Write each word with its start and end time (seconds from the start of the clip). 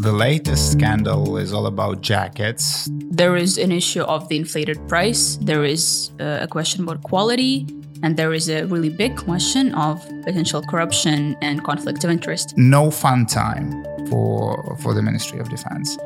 The 0.00 0.12
latest 0.12 0.72
scandal 0.72 1.36
is 1.36 1.52
all 1.52 1.66
about 1.66 2.00
jackets. 2.00 2.88
There 3.10 3.36
is 3.36 3.58
an 3.58 3.72
issue 3.72 4.02
of 4.02 4.28
the 4.28 4.36
inflated 4.36 4.78
price, 4.88 5.36
there 5.42 5.64
is 5.64 6.12
uh, 6.20 6.38
a 6.40 6.46
question 6.46 6.84
about 6.84 7.02
quality, 7.02 7.66
and 8.02 8.16
there 8.16 8.32
is 8.32 8.48
a 8.48 8.64
really 8.66 8.90
big 8.90 9.16
question 9.16 9.74
of 9.74 10.00
potential 10.24 10.62
corruption 10.62 11.36
and 11.42 11.64
conflict 11.64 12.04
of 12.04 12.10
interest. 12.10 12.56
No 12.56 12.90
fun 12.90 13.26
time 13.26 13.84
for, 14.08 14.76
for 14.82 14.94
the 14.94 15.02
Ministry 15.02 15.40
of 15.40 15.48
Defense. 15.48 15.98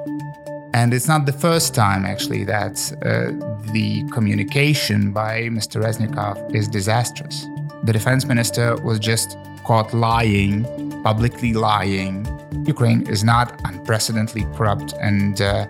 And 0.74 0.94
it's 0.94 1.06
not 1.06 1.26
the 1.26 1.32
first 1.32 1.74
time, 1.74 2.06
actually, 2.06 2.44
that 2.44 2.92
uh, 3.02 3.32
the 3.72 4.08
communication 4.10 5.12
by 5.12 5.42
Mr. 5.42 5.82
Reznikov 5.82 6.54
is 6.54 6.66
disastrous. 6.66 7.46
The 7.84 7.92
defense 7.92 8.24
minister 8.24 8.76
was 8.82 9.00
just 9.00 9.36
caught 9.64 9.92
lying, 9.92 10.64
publicly 11.02 11.52
lying. 11.52 12.26
Ukraine 12.64 13.02
is 13.08 13.24
not 13.24 13.60
unprecedentedly 13.64 14.46
corrupt 14.54 14.94
and 15.00 15.40
uh, 15.42 15.66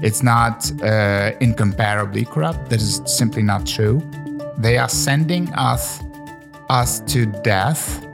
it's 0.00 0.22
not 0.22 0.70
uh, 0.82 1.32
incomparably 1.40 2.24
corrupt. 2.24 2.70
That 2.70 2.80
is 2.80 3.02
simply 3.04 3.42
not 3.42 3.66
true. 3.66 4.00
They 4.58 4.78
are 4.78 4.88
sending 4.88 5.52
us 5.54 6.00
us 6.68 7.00
to 7.00 7.26
death, 7.26 8.04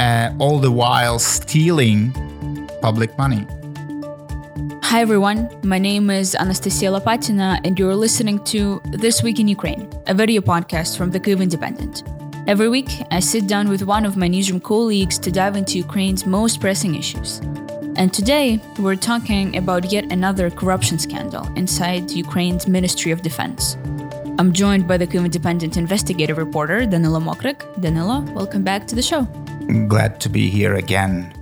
uh, 0.00 0.32
all 0.38 0.58
the 0.58 0.72
while 0.72 1.18
stealing 1.18 2.12
public 2.80 3.16
money. 3.18 3.46
Hi 4.82 5.00
everyone, 5.00 5.48
my 5.62 5.78
name 5.78 6.08
is 6.08 6.36
Anastasiia 6.38 6.98
Lapatina, 6.98 7.60
and 7.64 7.78
you're 7.78 7.94
listening 7.94 8.42
to 8.44 8.80
This 8.92 9.22
Week 9.22 9.38
in 9.40 9.48
Ukraine, 9.48 9.90
a 10.06 10.14
video 10.14 10.40
podcast 10.40 10.96
from 10.96 11.10
the 11.10 11.20
Kyiv 11.20 11.42
Independent. 11.42 12.02
Every 12.48 12.68
week, 12.68 12.90
I 13.12 13.20
sit 13.20 13.46
down 13.46 13.68
with 13.68 13.82
one 13.82 14.04
of 14.04 14.16
my 14.16 14.26
newsroom 14.26 14.58
colleagues 14.58 15.16
to 15.20 15.30
dive 15.30 15.54
into 15.54 15.78
Ukraine's 15.78 16.26
most 16.26 16.60
pressing 16.60 16.96
issues. 16.96 17.38
And 17.94 18.12
today, 18.12 18.60
we're 18.80 18.96
talking 18.96 19.56
about 19.56 19.92
yet 19.92 20.10
another 20.10 20.50
corruption 20.50 20.98
scandal 20.98 21.46
inside 21.54 22.10
Ukraine's 22.10 22.66
Ministry 22.66 23.12
of 23.12 23.22
Defense. 23.22 23.76
I'm 24.40 24.52
joined 24.52 24.88
by 24.88 24.96
the 24.96 25.06
Kyiv 25.06 25.24
Independent 25.24 25.76
investigative 25.76 26.36
reporter, 26.36 26.80
Danylo 26.80 27.22
Mokryk. 27.22 27.60
Danylo, 27.80 28.28
welcome 28.34 28.64
back 28.64 28.88
to 28.88 28.96
the 28.96 29.02
show. 29.02 29.22
Glad 29.86 30.20
to 30.22 30.28
be 30.28 30.50
here 30.50 30.74
again. 30.74 31.32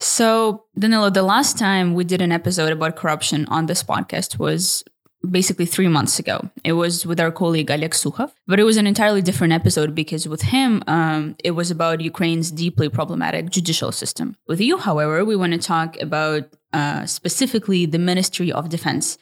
So, 0.00 0.64
Danylo, 0.76 1.14
the 1.14 1.22
last 1.22 1.56
time 1.56 1.94
we 1.94 2.02
did 2.02 2.20
an 2.20 2.32
episode 2.32 2.72
about 2.72 2.96
corruption 2.96 3.46
on 3.46 3.66
this 3.66 3.84
podcast 3.84 4.40
was 4.40 4.82
basically 5.28 5.66
three 5.66 5.88
months 5.88 6.18
ago. 6.18 6.50
It 6.64 6.72
was 6.72 7.04
with 7.04 7.20
our 7.20 7.30
colleague 7.30 7.70
Oleg 7.70 7.90
Sukhov, 7.90 8.32
but 8.46 8.58
it 8.58 8.64
was 8.64 8.76
an 8.76 8.86
entirely 8.86 9.22
different 9.22 9.52
episode 9.52 9.94
because 9.94 10.26
with 10.26 10.42
him, 10.42 10.82
um, 10.86 11.36
it 11.44 11.52
was 11.52 11.70
about 11.70 12.00
Ukraine's 12.00 12.50
deeply 12.50 12.88
problematic 12.88 13.50
judicial 13.50 13.92
system. 13.92 14.36
With 14.46 14.60
you, 14.60 14.78
however, 14.78 15.24
we 15.24 15.36
want 15.36 15.52
to 15.52 15.58
talk 15.58 16.00
about 16.00 16.44
uh, 16.72 17.06
specifically 17.06 17.86
the 17.86 17.98
Ministry 17.98 18.50
of 18.50 18.68
Defense, 18.68 19.18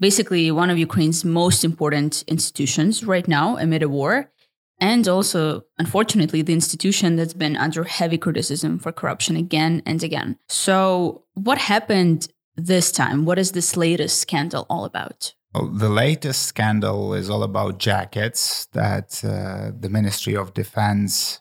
basically 0.00 0.50
one 0.50 0.70
of 0.70 0.78
Ukraine's 0.78 1.24
most 1.24 1.64
important 1.64 2.24
institutions 2.26 3.04
right 3.04 3.28
now 3.28 3.56
amid 3.56 3.82
a 3.82 3.88
war 3.88 4.30
and 4.78 5.08
also, 5.08 5.64
unfortunately, 5.78 6.42
the 6.42 6.52
institution 6.52 7.16
that's 7.16 7.32
been 7.32 7.56
under 7.56 7.84
heavy 7.84 8.18
criticism 8.18 8.78
for 8.78 8.92
corruption 8.92 9.36
again 9.36 9.82
and 9.86 10.02
again. 10.02 10.38
So, 10.48 11.24
what 11.32 11.58
happened 11.58 12.28
this 12.56 12.90
time? 12.92 13.24
What 13.24 13.38
is 13.38 13.52
this 13.52 13.76
latest 13.76 14.18
scandal 14.20 14.66
all 14.68 14.84
about? 14.84 15.34
Well, 15.54 15.68
the 15.68 15.88
latest 15.88 16.42
scandal 16.42 17.14
is 17.14 17.30
all 17.30 17.42
about 17.42 17.78
jackets 17.78 18.66
that 18.72 19.22
uh, 19.24 19.72
the 19.78 19.88
Ministry 19.88 20.36
of 20.36 20.54
Defense 20.54 21.40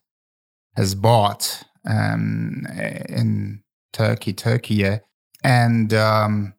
has 0.75 0.95
bought 0.95 1.63
um, 1.87 2.65
in 3.09 3.63
Turkey, 3.93 4.33
Turkey, 4.33 4.99
and 5.43 5.93
um, 5.93 6.53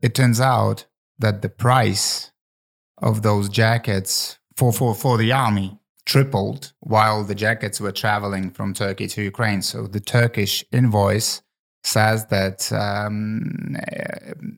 it 0.00 0.14
turns 0.14 0.40
out 0.40 0.86
that 1.18 1.42
the 1.42 1.48
price 1.48 2.32
of 2.98 3.22
those 3.22 3.48
jackets 3.48 4.38
for, 4.56 4.72
for, 4.72 4.94
for 4.94 5.18
the 5.18 5.32
army 5.32 5.78
tripled 6.04 6.72
while 6.80 7.24
the 7.24 7.34
jackets 7.34 7.80
were 7.80 7.92
traveling 7.92 8.50
from 8.50 8.74
Turkey 8.74 9.06
to 9.08 9.22
Ukraine. 9.22 9.62
So 9.62 9.86
the 9.86 10.00
Turkish 10.00 10.64
invoice 10.70 11.42
says 11.84 12.26
that 12.26 12.72
um, 12.72 13.76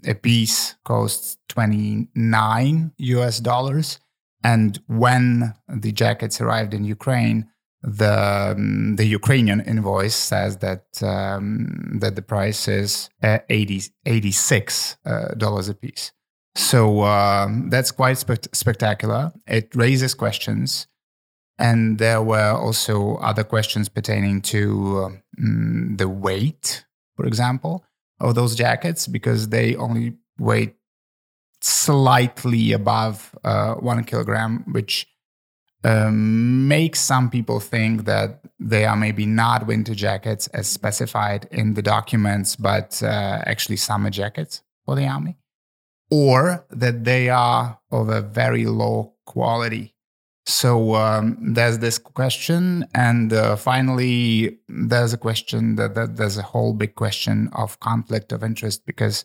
a 0.07 0.15
piece 0.15 0.77
costs 0.85 1.37
29 1.49 2.93
US 2.97 3.41
dollars. 3.41 3.99
And 4.45 4.81
when 4.87 5.55
the 5.69 5.93
jackets 5.93 6.41
arrived 6.41 6.73
in 6.73 6.85
Ukraine, 6.85 7.49
the 7.83 8.55
um, 8.57 8.97
the 8.97 9.05
Ukrainian 9.05 9.61
invoice 9.61 10.15
says 10.15 10.59
that 10.59 10.87
um, 11.03 11.99
that 12.01 12.17
the 12.17 12.23
price 12.23 12.69
is 12.69 13.11
uh, 13.23 13.39
80, 13.49 13.83
86 14.05 14.97
uh, 15.05 15.29
dollars 15.35 15.69
a 15.69 15.75
piece. 15.75 16.13
So 16.55 17.03
um, 17.05 17.71
that's 17.71 17.91
quite 17.91 18.19
spe- 18.19 18.55
spectacular. 18.55 19.33
It 19.47 19.75
raises 19.75 20.15
questions 20.15 20.87
and 21.59 21.99
there 21.99 22.23
were 22.23 22.53
also 22.53 23.17
other 23.17 23.45
questions 23.45 23.89
pertaining 23.89 24.43
to 24.43 25.21
um, 25.39 25.97
the 25.97 26.09
weight, 26.09 26.85
for 27.17 27.27
example, 27.27 27.85
of 28.21 28.35
those 28.35 28.55
jackets, 28.55 29.07
because 29.07 29.49
they 29.49 29.75
only 29.77 30.15
weigh 30.39 30.75
slightly 31.61 32.73
above 32.73 33.35
uh, 33.45 33.75
one 33.75 34.05
kilogram, 34.05 34.65
which 34.73 35.07
um, 35.85 36.69
makes 36.69 37.01
some 37.01 37.31
people 37.31 37.61
think 37.61 38.05
that 38.05 38.41
they 38.59 38.85
are 38.85 38.97
maybe 38.97 39.27
not 39.27 39.67
winter 39.67 39.95
jackets 39.95 40.47
as 40.49 40.67
specified 40.67 41.49
in 41.51 41.75
the 41.75 41.83
documents, 41.83 42.57
but 42.57 43.03
uh, 43.03 43.43
actually 43.47 43.77
summer 43.77 44.11
jackets 44.11 44.63
for 44.85 44.95
the 44.95 45.07
army, 45.07 45.37
or 46.11 46.67
that 46.71 47.05
they 47.05 47.29
are 47.29 47.79
of 47.91 48.09
a 48.09 48.21
very 48.21 48.67
low 48.67 49.15
quality 49.27 49.96
so 50.47 50.95
um, 50.95 51.37
there's 51.41 51.79
this 51.79 51.99
question, 51.99 52.87
and 52.95 53.33
uh, 53.33 53.57
finally, 53.57 54.59
there's 54.69 55.13
a 55.13 55.19
question 55.19 55.75
that, 55.75 55.97
that, 55.97 56.17
there's 56.17 56.39
a 56.39 56.43
whole 56.43 56.73
big 56.73 56.95
question 56.95 57.51
of 57.53 57.81
conflict 57.81 58.31
of 58.31 58.45
interest 58.45 58.87
because 58.87 59.25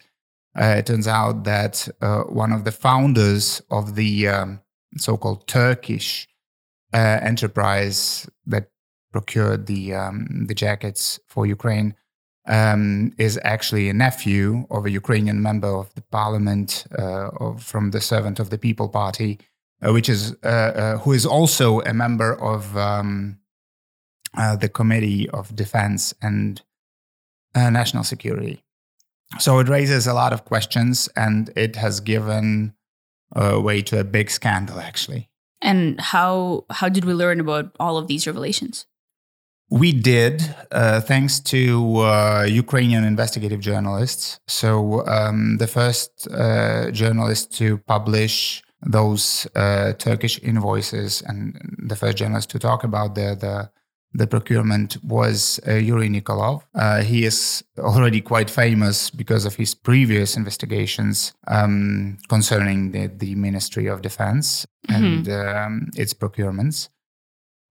uh, 0.59 0.75
it 0.77 0.87
turns 0.87 1.07
out 1.07 1.43
that 1.43 1.87
uh, 2.01 2.21
one 2.21 2.51
of 2.51 2.63
the 2.63 2.71
founders 2.71 3.61
of 3.69 3.93
the 3.93 4.27
um, 4.27 4.61
so-called 4.97 5.47
Turkish 5.47 6.27
uh, 6.91 7.19
enterprise 7.21 8.27
that 8.47 8.71
procured 9.11 9.67
the 9.67 9.93
um, 9.93 10.45
the 10.47 10.55
jackets 10.55 11.19
for 11.27 11.45
Ukraine 11.45 11.93
um, 12.47 13.13
is 13.17 13.39
actually 13.43 13.89
a 13.89 13.93
nephew 13.93 14.65
of 14.71 14.85
a 14.85 14.91
Ukrainian 14.91 15.41
member 15.41 15.67
of 15.67 15.93
the 15.93 16.01
parliament 16.01 16.85
uh, 16.97 17.29
of, 17.39 17.63
from 17.63 17.91
the 17.91 18.01
Servant 18.01 18.39
of 18.39 18.49
the 18.49 18.57
People 18.57 18.89
Party 18.89 19.39
which 19.83 20.09
is 20.09 20.35
uh, 20.43 20.47
uh, 20.47 20.97
who 20.99 21.11
is 21.11 21.25
also 21.25 21.81
a 21.81 21.93
member 21.93 22.33
of 22.41 22.75
um, 22.77 23.37
the 24.59 24.69
Committee 24.69 25.29
of 25.29 25.55
Defense 25.55 26.13
and 26.21 26.61
National 27.55 28.03
Security. 28.03 28.63
So 29.39 29.59
it 29.59 29.69
raises 29.69 30.07
a 30.07 30.13
lot 30.13 30.33
of 30.33 30.45
questions, 30.45 31.09
and 31.15 31.51
it 31.55 31.75
has 31.77 31.99
given 31.99 32.73
way 33.35 33.81
to 33.83 33.99
a 33.99 34.03
big 34.03 34.29
scandal, 34.29 34.79
actually. 34.79 35.29
And 35.61 35.99
how 36.01 36.65
how 36.69 36.89
did 36.89 37.05
we 37.05 37.13
learn 37.13 37.39
about 37.39 37.75
all 37.79 37.97
of 37.97 38.07
these 38.07 38.27
revelations? 38.27 38.87
We 39.71 39.93
did, 39.93 40.53
uh, 40.71 40.99
thanks 40.99 41.39
to 41.51 41.99
uh, 41.99 42.43
Ukrainian 42.43 43.05
investigative 43.05 43.61
journalists. 43.61 44.37
So, 44.45 45.07
um, 45.07 45.57
the 45.59 45.67
first 45.67 46.27
uh, 46.27 46.91
journalist 46.91 47.55
to 47.59 47.77
publish 47.77 48.63
those 48.83 49.47
uh, 49.55 49.93
Turkish 49.93 50.39
invoices, 50.41 51.21
and 51.21 51.59
the 51.77 51.95
first 51.95 52.17
journalist 52.17 52.49
to 52.51 52.59
talk 52.59 52.83
about 52.83 53.15
the 53.15 53.35
the, 53.39 53.69
the 54.13 54.27
procurement 54.27 54.97
was 55.03 55.59
uh, 55.67 55.73
Yuri 55.73 56.09
Nikolov. 56.09 56.63
Uh, 56.75 57.01
he 57.01 57.25
is 57.25 57.63
already 57.77 58.21
quite 58.21 58.49
famous 58.49 59.09
because 59.09 59.45
of 59.45 59.55
his 59.55 59.73
previous 59.73 60.35
investigations 60.35 61.33
um, 61.47 62.17
concerning 62.27 62.91
the, 62.91 63.07
the 63.07 63.35
Ministry 63.35 63.87
of 63.87 64.01
Defense 64.01 64.65
mm-hmm. 64.89 65.03
and 65.03 65.29
um, 65.29 65.89
its 65.95 66.13
procurements. 66.13 66.89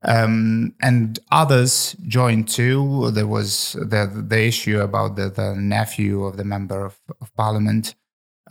Um, 0.02 0.74
and 0.80 1.18
others 1.30 1.94
joined 2.06 2.48
too. 2.48 3.10
There 3.10 3.26
was 3.26 3.74
the 3.74 4.10
the 4.28 4.46
issue 4.46 4.80
about 4.80 5.16
the, 5.16 5.28
the 5.28 5.54
nephew 5.54 6.24
of 6.24 6.38
the 6.38 6.44
member 6.44 6.86
of, 6.86 6.98
of 7.20 7.34
parliament 7.34 7.94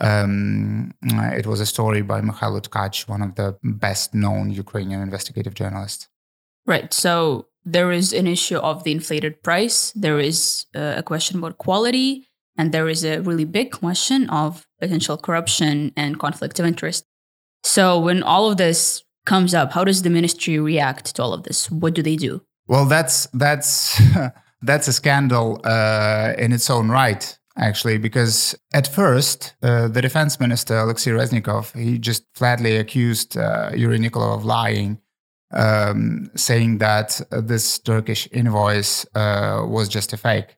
um, 0.00 0.94
it 1.02 1.46
was 1.46 1.60
a 1.60 1.66
story 1.66 2.02
by 2.02 2.20
Mikhailo 2.20 2.60
Tkach, 2.60 3.08
one 3.08 3.22
of 3.22 3.34
the 3.34 3.56
best 3.62 4.14
known 4.14 4.50
Ukrainian 4.50 5.00
investigative 5.02 5.54
journalists. 5.54 6.08
Right. 6.66 6.92
So 6.92 7.46
there 7.64 7.92
is 7.92 8.12
an 8.12 8.26
issue 8.26 8.58
of 8.58 8.84
the 8.84 8.92
inflated 8.92 9.42
price, 9.42 9.92
there 9.92 10.18
is 10.18 10.66
uh, 10.74 10.94
a 10.96 11.02
question 11.02 11.38
about 11.38 11.58
quality, 11.58 12.26
and 12.56 12.72
there 12.72 12.88
is 12.88 13.04
a 13.04 13.20
really 13.20 13.44
big 13.44 13.72
question 13.72 14.28
of 14.30 14.66
potential 14.80 15.16
corruption 15.16 15.92
and 15.96 16.18
conflict 16.18 16.58
of 16.58 16.66
interest. 16.66 17.04
So 17.62 17.98
when 17.98 18.22
all 18.22 18.50
of 18.50 18.56
this 18.56 19.02
comes 19.26 19.54
up, 19.54 19.72
how 19.72 19.84
does 19.84 20.02
the 20.02 20.10
ministry 20.10 20.58
react 20.58 21.14
to 21.16 21.22
all 21.22 21.32
of 21.32 21.42
this? 21.44 21.70
What 21.70 21.94
do 21.94 22.02
they 22.02 22.16
do? 22.16 22.42
Well, 22.66 22.86
that's 22.86 23.26
that's 23.32 24.00
that's 24.62 24.88
a 24.88 24.92
scandal 24.92 25.60
uh, 25.64 26.34
in 26.38 26.52
its 26.52 26.70
own 26.70 26.88
right, 26.88 27.38
actually, 27.60 27.98
because 27.98 28.54
at 28.72 28.88
first 28.88 29.54
uh, 29.62 29.88
the 29.88 30.02
defense 30.02 30.40
minister 30.40 30.78
Alexei 30.78 31.12
Reznikov 31.12 31.76
he 31.78 31.98
just 31.98 32.24
flatly 32.34 32.76
accused 32.76 33.36
uh, 33.36 33.70
Yuri 33.74 33.98
Nikolov 33.98 34.36
of 34.36 34.44
lying, 34.44 34.98
um, 35.52 36.30
saying 36.34 36.78
that 36.78 37.20
this 37.30 37.78
Turkish 37.78 38.28
invoice 38.32 39.06
uh, 39.14 39.64
was 39.66 39.88
just 39.88 40.12
a 40.12 40.16
fake. 40.16 40.56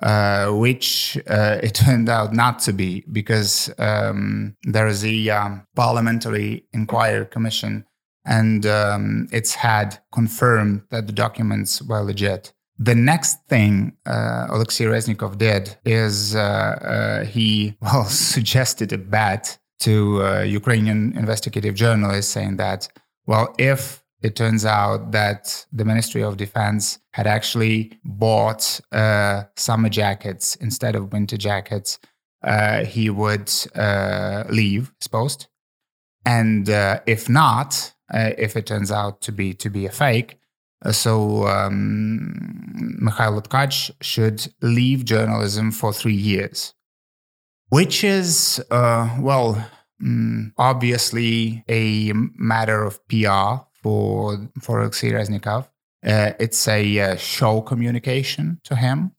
Uh, 0.00 0.52
which 0.52 1.18
uh, 1.26 1.58
it 1.60 1.74
turned 1.84 2.08
out 2.08 2.32
not 2.32 2.60
to 2.60 2.72
be 2.72 3.04
because 3.10 3.68
um, 3.80 4.56
there 4.62 4.86
is 4.86 5.04
a 5.04 5.28
um, 5.28 5.66
parliamentary 5.74 6.64
inquiry 6.72 7.26
commission 7.26 7.84
and 8.28 8.66
um, 8.66 9.26
it's 9.32 9.54
had 9.54 9.98
confirmed 10.12 10.82
that 10.90 11.06
the 11.06 11.12
documents 11.12 11.82
were 11.82 12.02
legit. 12.02 12.52
The 12.78 12.94
next 12.94 13.44
thing 13.48 13.96
uh, 14.06 14.46
Alexei 14.50 14.84
Reznikov 14.84 15.36
did 15.36 15.76
is 15.84 16.36
uh, 16.36 16.38
uh, 16.38 17.24
he 17.24 17.76
well 17.82 18.04
suggested 18.04 18.92
a 18.92 18.98
bet 18.98 19.58
to 19.80 20.24
uh, 20.24 20.40
Ukrainian 20.42 21.16
investigative 21.16 21.74
journalists, 21.74 22.32
saying 22.32 22.56
that 22.56 22.88
well, 23.26 23.54
if 23.58 24.02
it 24.22 24.34
turns 24.36 24.64
out 24.64 25.12
that 25.12 25.66
the 25.72 25.84
Ministry 25.84 26.22
of 26.22 26.36
Defense 26.36 26.98
had 27.12 27.26
actually 27.26 27.98
bought 28.04 28.80
uh, 28.90 29.44
summer 29.56 29.88
jackets 29.88 30.56
instead 30.56 30.96
of 30.96 31.12
winter 31.12 31.36
jackets, 31.36 31.98
uh, 32.42 32.84
he 32.84 33.10
would 33.10 33.52
leave 34.50 34.92
his 34.98 35.08
post. 35.08 35.48
And 36.24 36.68
if 37.06 37.28
not, 37.28 37.94
if 38.12 38.56
it 38.56 38.66
turns 38.66 38.90
out 38.90 39.20
to 39.22 39.32
be 39.32 39.54
to 39.54 39.68
be 39.70 39.86
a 39.86 39.90
fake. 39.90 40.38
So 40.92 41.46
um, 41.46 42.98
Mikhail 43.00 43.40
Tkach 43.42 43.90
should 44.00 44.52
leave 44.62 45.04
journalism 45.04 45.72
for 45.72 45.92
three 45.92 46.14
years, 46.14 46.74
which 47.68 48.04
is 48.04 48.64
uh, 48.70 49.16
well, 49.20 49.66
mm, 50.02 50.52
obviously 50.56 51.64
a 51.68 52.12
matter 52.14 52.84
of 52.84 53.06
PR 53.08 53.64
for 53.82 54.48
for 54.60 54.80
Alexei 54.80 55.10
Reznikov. 55.10 55.68
Uh, 56.06 56.32
it's 56.38 56.68
a 56.68 57.00
uh, 57.00 57.16
show 57.16 57.60
communication 57.60 58.60
to 58.62 58.76
him, 58.76 59.12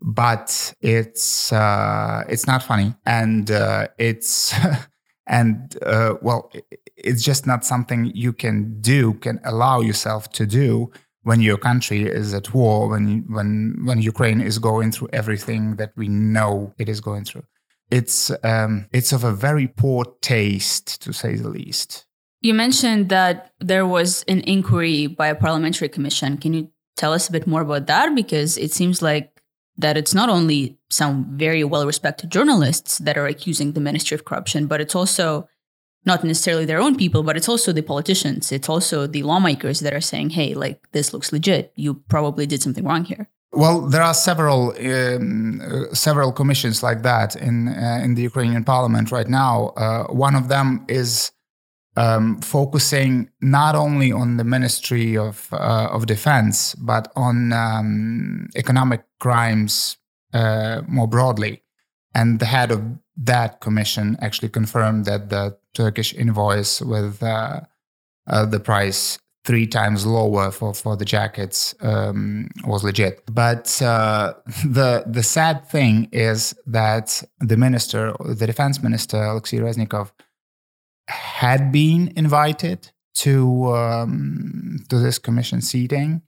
but 0.00 0.72
it's 0.80 1.52
uh, 1.52 2.22
it's 2.28 2.46
not 2.46 2.62
funny, 2.62 2.94
and 3.04 3.50
uh, 3.50 3.88
it's 3.98 4.54
and 5.30 5.78
uh, 5.86 6.14
well 6.20 6.52
it's 6.96 7.22
just 7.22 7.46
not 7.46 7.64
something 7.64 8.10
you 8.14 8.32
can 8.32 8.78
do 8.82 9.14
can 9.14 9.40
allow 9.44 9.80
yourself 9.80 10.30
to 10.32 10.44
do 10.44 10.90
when 11.22 11.40
your 11.40 11.56
country 11.56 12.02
is 12.02 12.34
at 12.34 12.52
war 12.52 12.88
when 12.88 13.24
when 13.28 13.80
when 13.84 14.02
ukraine 14.02 14.40
is 14.40 14.58
going 14.58 14.90
through 14.92 15.08
everything 15.12 15.76
that 15.76 15.92
we 15.96 16.08
know 16.08 16.74
it 16.78 16.88
is 16.88 17.00
going 17.00 17.24
through. 17.24 17.44
It's 17.90 18.30
um, 18.44 18.86
it's 18.92 19.12
of 19.12 19.24
a 19.24 19.32
very 19.32 19.66
poor 19.66 20.04
taste 20.20 21.02
to 21.02 21.12
say 21.12 21.34
the 21.34 21.48
least. 21.48 22.06
You 22.40 22.54
mentioned 22.54 23.08
that 23.10 23.52
there 23.58 23.86
was 23.86 24.24
an 24.28 24.40
inquiry 24.42 25.06
by 25.08 25.28
a 25.28 25.34
parliamentary 25.34 25.88
commission. 25.88 26.38
Can 26.38 26.54
you 26.54 26.70
tell 26.96 27.12
us 27.12 27.28
a 27.28 27.32
bit 27.32 27.46
more 27.46 27.62
about 27.62 27.86
that? 27.86 28.14
Because 28.14 28.56
it 28.56 28.72
seems 28.72 29.02
like 29.02 29.39
that 29.80 29.96
it's 29.96 30.14
not 30.14 30.28
only 30.28 30.78
some 30.90 31.26
very 31.36 31.64
well 31.64 31.86
respected 31.86 32.30
journalists 32.30 32.98
that 32.98 33.16
are 33.16 33.26
accusing 33.26 33.72
the 33.72 33.80
Ministry 33.80 34.14
of 34.14 34.24
Corruption, 34.24 34.66
but 34.66 34.80
it's 34.80 34.94
also 34.94 35.48
not 36.06 36.24
necessarily 36.24 36.64
their 36.64 36.80
own 36.80 36.96
people, 36.96 37.22
but 37.22 37.36
it's 37.36 37.48
also 37.48 37.72
the 37.72 37.82
politicians. 37.82 38.52
It's 38.52 38.68
also 38.68 39.06
the 39.06 39.22
lawmakers 39.22 39.80
that 39.80 39.92
are 39.92 40.00
saying, 40.00 40.30
hey, 40.30 40.54
like, 40.54 40.80
this 40.92 41.12
looks 41.12 41.32
legit. 41.32 41.72
You 41.76 41.94
probably 42.08 42.46
did 42.46 42.62
something 42.62 42.84
wrong 42.84 43.04
here. 43.04 43.28
Well, 43.52 43.80
there 43.82 44.02
are 44.02 44.14
several 44.14 44.74
um, 44.78 45.60
uh, 45.60 45.92
several 45.92 46.32
commissions 46.32 46.82
like 46.82 47.02
that 47.02 47.34
in 47.34 47.68
uh, 47.68 48.00
in 48.04 48.14
the 48.14 48.22
Ukrainian 48.22 48.62
parliament 48.62 49.10
right 49.10 49.28
now. 49.28 49.72
Uh, 49.76 50.04
one 50.26 50.36
of 50.36 50.48
them 50.48 50.84
is 50.88 51.32
um, 51.96 52.40
focusing 52.40 53.30
not 53.40 53.74
only 53.74 54.12
on 54.12 54.36
the 54.36 54.44
Ministry 54.44 55.16
of 55.16 55.48
uh, 55.52 55.88
of 55.90 56.06
Defense 56.06 56.74
but 56.76 57.10
on 57.16 57.52
um, 57.52 58.48
economic 58.56 59.04
crimes 59.18 59.96
uh, 60.32 60.82
more 60.88 61.08
broadly. 61.08 61.62
And 62.14 62.40
the 62.40 62.46
head 62.46 62.72
of 62.72 62.82
that 63.16 63.60
commission 63.60 64.16
actually 64.20 64.48
confirmed 64.48 65.04
that 65.04 65.28
the 65.30 65.56
Turkish 65.74 66.14
invoice 66.14 66.80
with 66.80 67.22
uh, 67.22 67.60
uh 68.26 68.46
the 68.46 68.60
price 68.60 69.18
three 69.44 69.66
times 69.66 70.04
lower 70.04 70.50
for, 70.50 70.74
for 70.74 70.96
the 70.96 71.04
jackets 71.04 71.74
um, 71.80 72.48
was 72.64 72.84
legit. 72.84 73.22
But 73.26 73.80
uh, 73.82 74.34
the 74.64 75.04
the 75.06 75.22
sad 75.22 75.66
thing 75.66 76.08
is 76.12 76.54
that 76.66 77.22
the 77.40 77.56
minister, 77.56 78.14
the 78.20 78.46
defense 78.46 78.82
minister 78.82 79.22
Alexei 79.22 79.58
Reznikov, 79.58 80.10
had 81.10 81.72
been 81.72 82.12
invited 82.16 82.90
to 83.14 83.74
um, 83.74 84.84
to 84.88 84.98
this 84.98 85.18
commission 85.18 85.60
seating, 85.60 86.22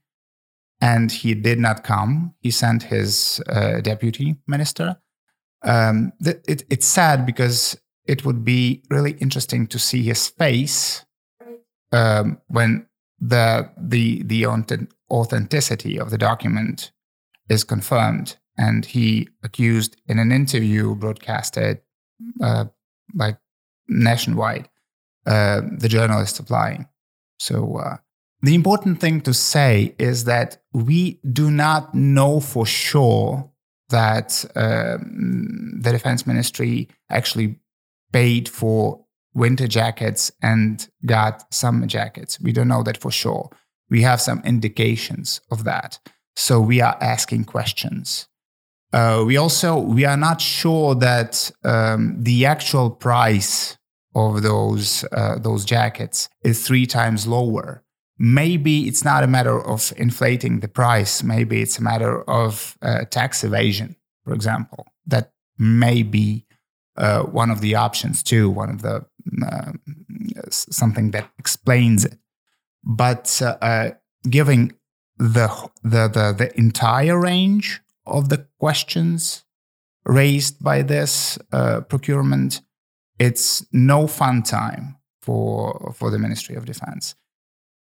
and 0.81 1.11
he 1.11 1.35
did 1.35 1.59
not 1.59 1.85
come. 1.85 2.35
He 2.41 2.51
sent 2.51 2.85
his 2.85 3.41
uh, 3.49 3.81
deputy 3.81 4.37
minister. 4.47 4.97
Um, 5.63 6.13
th- 6.23 6.43
it, 6.49 6.65
it's 6.71 6.87
sad 6.87 7.25
because 7.25 7.79
it 8.05 8.25
would 8.25 8.45
be 8.45 8.83
really 8.91 9.13
interesting 9.13 9.69
to 9.69 9.79
see 9.79 10.03
his 10.03 10.29
face 10.29 11.05
um, 11.93 12.41
when 12.49 12.87
the 13.21 13.71
the 13.79 14.23
the 14.25 14.47
authenticity 15.11 15.99
of 15.99 16.11
the 16.11 16.19
document 16.19 16.91
is 17.49 17.65
confirmed, 17.65 18.37
and 18.59 18.85
he 18.87 19.29
accused 19.43 19.97
in 20.07 20.19
an 20.19 20.33
interview 20.33 20.95
broadcasted 20.97 21.81
uh, 22.43 22.65
like 23.15 23.39
nationwide 23.89 24.69
uh, 25.27 25.63
the 25.79 25.89
journalist 25.89 26.39
applying. 26.41 26.87
So 27.39 27.77
uh, 27.77 27.97
the 28.43 28.55
important 28.55 29.01
thing 29.01 29.21
to 29.23 29.35
say 29.35 29.95
is 29.99 30.25
that 30.25 30.59
we 30.73 31.21
do 31.33 31.51
not 31.51 31.95
know 31.95 32.41
for 32.41 32.67
sure 32.67 33.51
that 33.91 34.45
um, 34.57 35.81
the 35.81 35.93
defense 35.93 36.27
ministry 36.27 36.89
actually 37.11 37.61
paid 38.13 38.49
for 38.49 39.05
winter 39.35 39.69
jackets 39.69 40.31
and 40.43 40.89
got 41.07 41.53
summer 41.55 41.87
jackets. 41.87 42.41
We 42.41 42.53
don't 42.53 42.69
know 42.69 42.83
that 42.83 42.99
for 42.99 43.11
sure. 43.11 43.51
We 43.89 44.03
have 44.03 44.21
some 44.21 44.43
indications 44.45 45.41
of 45.51 45.65
that. 45.65 45.99
So 46.35 46.61
we 46.61 46.81
are 46.81 46.97
asking 47.01 47.45
questions. 47.45 48.29
Uh, 48.93 49.25
we 49.27 49.37
also 49.37 49.79
we 49.79 50.05
are 50.05 50.17
not 50.17 50.41
sure 50.41 50.95
that 50.97 51.51
um, 51.65 52.17
the 52.19 52.45
actual 52.45 52.91
price 52.91 53.79
of 54.15 54.43
those 54.43 55.05
uh, 55.13 55.39
those 55.39 55.65
jackets 55.65 56.29
is 56.43 56.67
three 56.67 56.87
times 56.87 57.27
lower. 57.27 57.83
Maybe 58.19 58.87
it's 58.87 59.05
not 59.05 59.25
a 59.25 59.27
matter 59.27 59.61
of 59.61 59.93
inflating 59.97 60.61
the 60.61 60.69
price. 60.69 61.23
Maybe 61.23 61.63
it's 61.63 61.79
a 61.79 61.83
matter 61.83 62.23
of 62.29 62.77
uh, 62.83 63.05
tax 63.11 63.43
evasion, 63.43 63.97
for 64.25 64.33
example. 64.33 64.87
That 65.07 65.33
may 65.59 66.03
be 66.03 66.47
uh, 66.97 67.23
one 67.23 67.51
of 67.51 67.61
the 67.61 67.75
options 67.75 68.23
too. 68.23 68.51
One 68.51 68.71
of 68.71 68.83
the 68.83 69.07
uh, 69.47 69.73
something 70.51 71.13
that 71.13 71.31
explains 71.39 72.05
it. 72.05 72.19
But 72.85 73.41
uh, 73.43 73.57
uh, 73.63 73.91
giving 74.29 74.75
the, 75.17 75.49
the 75.83 76.09
the 76.09 76.35
the 76.37 76.59
entire 76.59 77.19
range 77.19 77.81
of 78.07 78.29
the 78.29 78.47
questions 78.59 79.45
raised 80.05 80.63
by 80.63 80.83
this 80.83 81.39
procurement 81.89 82.61
it's 83.27 83.65
no 83.73 84.07
fun 84.07 84.43
time 84.43 84.97
for 85.25 85.93
for 85.99 86.11
the 86.11 86.19
Ministry 86.19 86.57
of 86.57 86.65
Defense. 86.65 87.15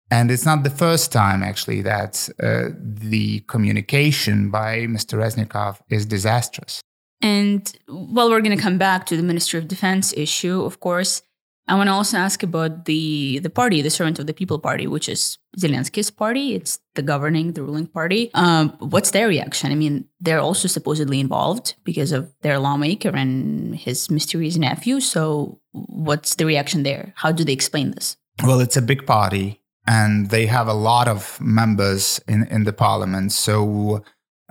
And 0.09 0.31
it's 0.31 0.45
not 0.45 0.63
the 0.63 0.69
first 0.85 1.11
time, 1.11 1.43
actually, 1.43 1.81
that 1.81 2.29
uh, 2.41 2.69
the 2.79 3.41
communication 3.53 4.49
by 4.49 4.87
Mr. 4.95 5.13
Reznikov 5.21 5.81
is 5.89 6.05
disastrous. 6.05 6.81
And 7.21 7.61
well, 7.87 8.29
we're 8.29 8.45
going 8.47 8.57
to 8.57 8.63
come 8.63 8.77
back 8.77 9.05
to 9.07 9.17
the 9.17 9.23
Ministry 9.31 9.59
of 9.59 9.67
Defense 9.67 10.13
issue, 10.13 10.63
of 10.63 10.79
course. 10.79 11.21
I 11.67 11.75
want 11.75 11.87
to 11.87 11.93
also 11.93 12.17
ask 12.17 12.43
about 12.43 12.85
the 12.85 13.39
the 13.39 13.49
party, 13.49 13.81
the 13.81 13.89
Servant 13.89 14.19
of 14.19 14.27
the 14.27 14.33
People 14.33 14.59
Party, 14.59 14.87
which 14.87 15.09
is 15.09 15.37
Zelensky's 15.57 16.09
party. 16.09 16.55
It's 16.55 16.79
the 16.95 17.01
governing, 17.01 17.53
the 17.53 17.63
ruling 17.63 17.87
party. 17.87 18.31
Um, 18.33 18.69
what's 18.79 19.11
their 19.11 19.27
reaction? 19.27 19.71
I 19.71 19.75
mean, 19.75 20.05
they're 20.21 20.39
also 20.39 20.67
supposedly 20.67 21.19
involved 21.19 21.75
because 21.83 22.11
of 22.13 22.31
their 22.41 22.57
lawmaker 22.57 23.09
and 23.09 23.75
his 23.75 24.09
mysterious 24.09 24.55
nephew. 24.55 25.01
So, 25.01 25.59
what's 25.73 26.35
the 26.35 26.45
reaction 26.45 26.83
there? 26.83 27.13
How 27.15 27.33
do 27.33 27.43
they 27.43 27.53
explain 27.53 27.91
this? 27.91 28.15
Well, 28.43 28.61
it's 28.61 28.77
a 28.77 28.81
big 28.81 29.05
party, 29.05 29.61
and 29.85 30.29
they 30.29 30.45
have 30.45 30.67
a 30.67 30.73
lot 30.73 31.07
of 31.09 31.39
members 31.41 32.21
in 32.27 32.47
in 32.47 32.63
the 32.63 32.73
parliament. 32.73 33.33
So 33.33 34.03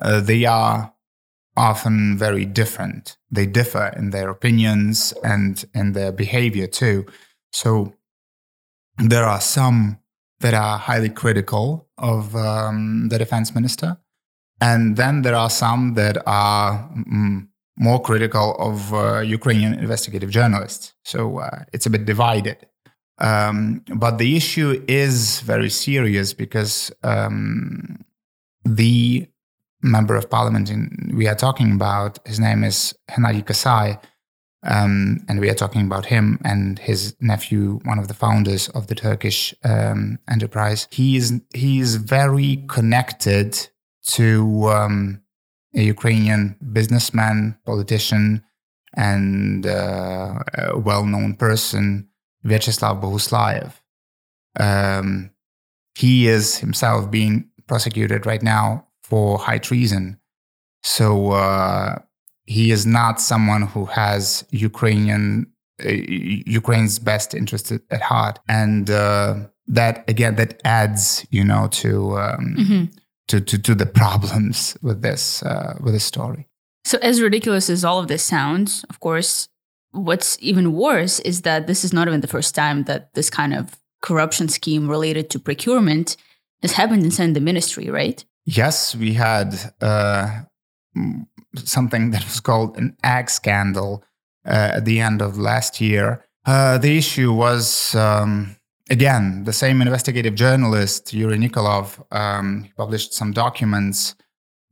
uh, 0.02 0.20
they 0.20 0.44
are 0.44 0.92
often 1.56 2.16
very 2.18 2.44
different. 2.44 3.16
They 3.30 3.46
differ 3.46 3.92
in 3.96 4.10
their 4.10 4.28
opinions 4.28 5.12
and 5.22 5.64
in 5.74 5.92
their 5.92 6.12
behavior 6.12 6.66
too. 6.66 7.06
So 7.52 7.94
there 8.98 9.24
are 9.24 9.40
some 9.40 9.98
that 10.40 10.54
are 10.54 10.78
highly 10.78 11.08
critical 11.08 11.88
of 11.98 12.36
um, 12.36 13.08
the 13.08 13.18
defense 13.18 13.54
minister. 13.54 13.98
And 14.60 14.96
then 14.96 15.22
there 15.22 15.34
are 15.34 15.50
some 15.50 15.94
that 15.94 16.18
are 16.26 16.88
mm, 16.94 17.46
more 17.78 18.00
critical 18.00 18.56
of 18.58 18.92
uh, 18.94 19.20
Ukrainian 19.20 19.74
investigative 19.74 20.30
journalists. 20.30 20.94
So 21.04 21.38
uh, 21.38 21.64
it's 21.72 21.86
a 21.86 21.90
bit 21.90 22.06
divided. 22.06 22.66
Um, 23.18 23.82
but 23.94 24.18
the 24.18 24.36
issue 24.36 24.84
is 24.88 25.40
very 25.40 25.70
serious 25.70 26.32
because 26.32 26.92
um, 27.02 28.04
the 28.64 29.28
member 29.86 30.16
of 30.16 30.28
parliament 30.28 30.70
in, 30.70 31.12
we 31.14 31.28
are 31.28 31.34
talking 31.34 31.72
about, 31.72 32.18
his 32.26 32.40
name 32.40 32.64
is 32.64 32.94
Hennady 33.10 33.46
Kasai, 33.46 33.98
um, 34.66 35.24
and 35.28 35.40
we 35.40 35.48
are 35.48 35.54
talking 35.54 35.82
about 35.82 36.06
him 36.06 36.40
and 36.44 36.78
his 36.78 37.14
nephew, 37.20 37.78
one 37.84 37.98
of 37.98 38.08
the 38.08 38.14
founders 38.14 38.68
of 38.70 38.88
the 38.88 38.94
Turkish 38.94 39.54
um, 39.64 40.18
enterprise. 40.28 40.88
He 40.90 41.16
is 41.16 41.40
he 41.54 41.78
is 41.78 41.96
very 41.96 42.64
connected 42.68 43.68
to 44.08 44.68
um, 44.70 45.22
a 45.74 45.82
Ukrainian 45.82 46.56
businessman, 46.72 47.58
politician, 47.64 48.42
and 48.94 49.66
uh, 49.66 50.40
well-known 50.74 51.34
person, 51.34 52.08
Vyacheslav 52.44 53.00
Bohuslayev. 53.00 53.72
Um, 54.58 55.30
he 55.94 56.28
is 56.28 56.58
himself 56.58 57.10
being 57.10 57.50
prosecuted 57.68 58.26
right 58.26 58.42
now 58.42 58.85
for 59.08 59.38
high 59.38 59.58
treason. 59.58 60.18
So 60.82 61.32
uh, 61.32 61.98
he 62.46 62.70
is 62.70 62.86
not 62.86 63.20
someone 63.20 63.62
who 63.62 63.84
has 63.86 64.44
Ukrainian 64.50 65.46
uh, 65.84 65.90
Ukraine's 66.60 66.98
best 66.98 67.34
interest 67.34 67.70
at 67.90 68.00
heart, 68.00 68.38
and 68.48 68.88
uh, 68.88 69.34
that 69.68 70.08
again 70.08 70.36
that 70.36 70.60
adds, 70.64 71.26
you 71.30 71.44
know, 71.44 71.68
to, 71.82 72.16
um, 72.18 72.56
mm-hmm. 72.58 72.84
to 73.28 73.40
to 73.40 73.58
to 73.58 73.74
the 73.74 73.84
problems 73.84 74.76
with 74.82 75.02
this 75.02 75.42
uh, 75.42 75.74
with 75.82 75.92
this 75.92 76.04
story. 76.04 76.48
So, 76.84 76.98
as 77.02 77.20
ridiculous 77.20 77.68
as 77.68 77.84
all 77.84 77.98
of 77.98 78.08
this 78.08 78.22
sounds, 78.22 78.84
of 78.88 79.00
course, 79.00 79.48
what's 79.90 80.38
even 80.40 80.72
worse 80.72 81.20
is 81.20 81.42
that 81.42 81.66
this 81.66 81.84
is 81.84 81.92
not 81.92 82.08
even 82.08 82.20
the 82.20 82.34
first 82.36 82.54
time 82.54 82.84
that 82.84 83.12
this 83.14 83.28
kind 83.28 83.52
of 83.52 83.76
corruption 84.00 84.48
scheme 84.48 84.88
related 84.88 85.28
to 85.30 85.38
procurement 85.38 86.16
has 86.62 86.72
happened 86.72 87.04
inside 87.04 87.34
the 87.34 87.40
ministry, 87.40 87.90
right? 87.90 88.24
Yes, 88.46 88.94
we 88.94 89.14
had 89.14 89.74
uh, 89.80 90.42
something 91.56 92.10
that 92.12 92.24
was 92.24 92.40
called 92.40 92.78
an 92.78 92.96
egg 93.02 93.28
scandal 93.28 94.04
uh, 94.46 94.72
at 94.76 94.84
the 94.84 95.00
end 95.00 95.20
of 95.20 95.36
last 95.36 95.80
year. 95.80 96.24
Uh, 96.44 96.78
the 96.78 96.96
issue 96.96 97.32
was, 97.32 97.94
um, 97.96 98.54
again, 98.88 99.42
the 99.44 99.52
same 99.52 99.82
investigative 99.82 100.36
journalist, 100.36 101.12
Yuri 101.12 101.38
Nikolov, 101.38 102.00
um, 102.12 102.68
published 102.76 103.12
some 103.12 103.32
documents 103.32 104.14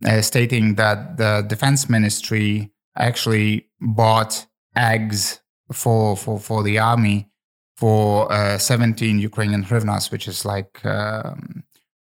uh, 0.04 0.22
stating 0.22 0.76
that 0.76 1.16
the 1.16 1.44
defense 1.48 1.90
ministry 1.90 2.70
actually 2.96 3.68
bought 3.80 4.46
eggs 4.76 5.40
for, 5.72 6.16
for, 6.16 6.38
for 6.38 6.62
the 6.62 6.78
army 6.78 7.28
for 7.76 8.30
uh, 8.32 8.56
17 8.56 9.18
Ukrainian 9.18 9.64
hryvnias, 9.64 10.12
which 10.12 10.28
is 10.28 10.44
like 10.44 10.84
um, 10.84 11.63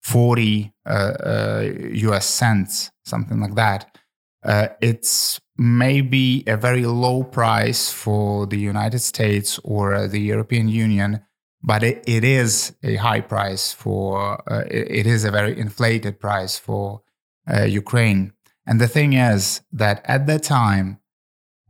40 0.06 0.72
US 0.86 0.94
uh, 1.24 2.10
uh, 2.10 2.20
cents, 2.20 2.92
something 3.04 3.40
like 3.40 3.56
that. 3.56 3.98
Uh, 4.44 4.68
it's 4.80 5.40
maybe 5.58 6.44
a 6.46 6.56
very 6.56 6.86
low 6.86 7.24
price 7.24 7.92
for 7.92 8.46
the 8.46 8.56
United 8.58 9.00
States 9.00 9.58
or 9.64 10.06
the 10.06 10.20
European 10.20 10.68
Union, 10.68 11.22
but 11.60 11.82
it, 11.82 12.04
it 12.06 12.22
is 12.22 12.76
a 12.84 12.94
high 12.96 13.20
price 13.20 13.72
for, 13.72 14.40
it, 14.70 14.86
it 15.00 15.06
is 15.08 15.24
a 15.24 15.32
very 15.32 15.58
inflated 15.58 16.20
price 16.20 16.56
for 16.56 17.02
Ukraine. 17.66 18.32
And 18.64 18.80
the 18.80 18.88
thing 18.88 19.12
is 19.14 19.62
that 19.72 20.02
at 20.04 20.26
that 20.28 20.44
time, 20.44 21.00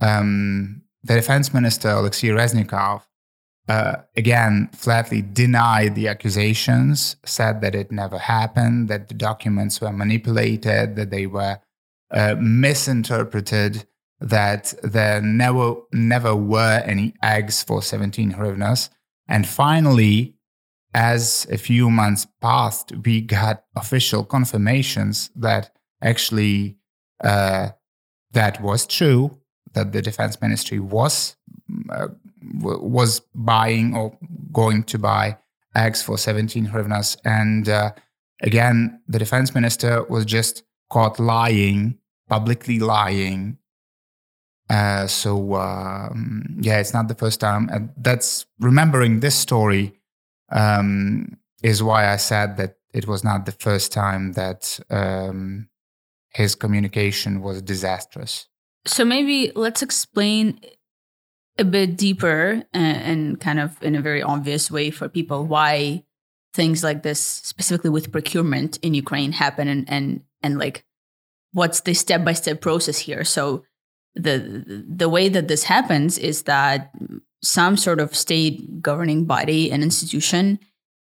um, 0.03 0.83
the 1.03 1.15
defense 1.15 1.55
minister, 1.55 1.89
Alexei 1.89 2.29
Reznikov, 2.29 3.03
uh, 3.69 3.97
again, 4.17 4.69
flatly 4.73 5.23
denied 5.23 5.95
the 5.95 6.09
accusations, 6.09 7.17
said 7.25 7.61
that 7.61 7.75
it 7.75 7.91
never 7.91 8.19
happened, 8.19 8.89
that 8.89 9.09
the 9.09 9.15
documents 9.15 9.81
were 9.81 9.93
manipulated, 9.93 10.95
that 10.97 11.11
they 11.11 11.27
were 11.27 11.59
uh, 12.13 12.37
misinterpreted, 12.39 13.87
that 14.21 14.73
there 14.83 15.21
never, 15.21 15.75
never 15.93 16.35
were 16.37 16.83
any 16.85 17.15
eggs 17.23 17.63
for 17.63 17.83
17 17.83 18.35
hryvnias. 18.35 18.89
And 19.29 19.47
finally, 19.47 20.37
as 20.95 21.47
a 21.51 21.59
few 21.59 21.91
months 21.91 22.27
passed, 22.41 22.93
we 23.05 23.21
got 23.21 23.65
official 23.75 24.25
confirmations 24.25 25.31
that 25.35 25.71
actually 26.01 26.79
uh, 27.23 27.71
that 28.33 28.63
was 28.63 28.87
true, 28.87 29.39
that 29.73 29.93
the 29.93 30.01
defense 30.01 30.41
ministry 30.41 30.79
was 30.79 31.37
uh, 31.91 32.09
was 32.61 33.21
buying 33.35 33.95
or 33.95 34.17
going 34.53 34.83
to 34.85 34.99
buy 34.99 35.39
eggs 35.75 36.03
for 36.03 36.19
17 36.19 36.69
hryvnias. 36.69 37.17
And 37.25 37.69
uh, 37.69 37.93
again, 38.43 39.01
the 39.09 39.19
defense 39.19 39.55
minister 39.55 40.05
was 40.05 40.25
just 40.25 40.63
caught 40.91 41.19
lying, 41.21 41.99
publicly 42.29 42.79
lying. 42.79 43.59
Uh, 44.69 45.07
so 45.07 45.55
um, 45.55 46.59
yeah, 46.61 46.79
it's 46.79 46.95
not 46.95 47.09
the 47.09 47.15
first 47.15 47.41
time. 47.41 47.69
And 47.73 47.91
that's 47.97 48.47
remembering 48.59 49.21
this 49.21 49.37
story 49.37 49.95
um, 50.51 51.37
is 51.63 51.83
why 51.83 52.13
I 52.13 52.17
said 52.17 52.57
that 52.57 52.77
it 52.93 53.07
was 53.07 53.23
not 53.23 53.47
the 53.47 53.53
first 53.53 53.93
time 53.93 54.33
that 54.33 54.81
um, 54.91 55.69
his 56.31 56.55
communication 56.55 57.43
was 57.43 57.63
disastrous. 57.63 58.49
So 58.87 59.05
maybe 59.05 59.53
let's 59.55 59.83
explain 59.83 60.61
a 61.59 61.65
bit 61.65 61.97
deeper 61.97 62.63
and, 62.73 62.97
and, 62.97 63.41
kind 63.41 63.59
of 63.59 63.83
in 63.83 63.95
a 63.95 64.03
very 64.03 64.23
obvious 64.23 64.71
way 64.71 64.91
for 64.91 65.09
people 65.09 65.47
why 65.47 66.05
things 66.55 66.85
like 66.85 67.03
this, 67.03 67.21
specifically 67.21 67.91
with 67.91 68.13
procurement 68.13 68.79
in 68.79 68.95
Ukraine, 68.95 69.33
happen 69.33 69.69
and 69.69 69.89
and 69.89 70.23
and 70.43 70.59
like 70.59 70.85
what's 71.53 71.81
the 71.81 71.95
step 71.95 72.25
by 72.25 72.33
step 72.33 72.61
process 72.61 72.99
here. 72.99 73.25
So 73.25 73.65
the 74.15 74.85
the 74.89 75.09
way 75.09 75.29
that 75.29 75.49
this 75.49 75.65
happens 75.65 76.19
is 76.19 76.43
that 76.43 76.93
some 77.43 77.77
sort 77.77 78.01
of 78.01 78.15
state 78.15 78.83
governing 78.83 79.25
body 79.25 79.71
and 79.71 79.83
institution 79.83 80.59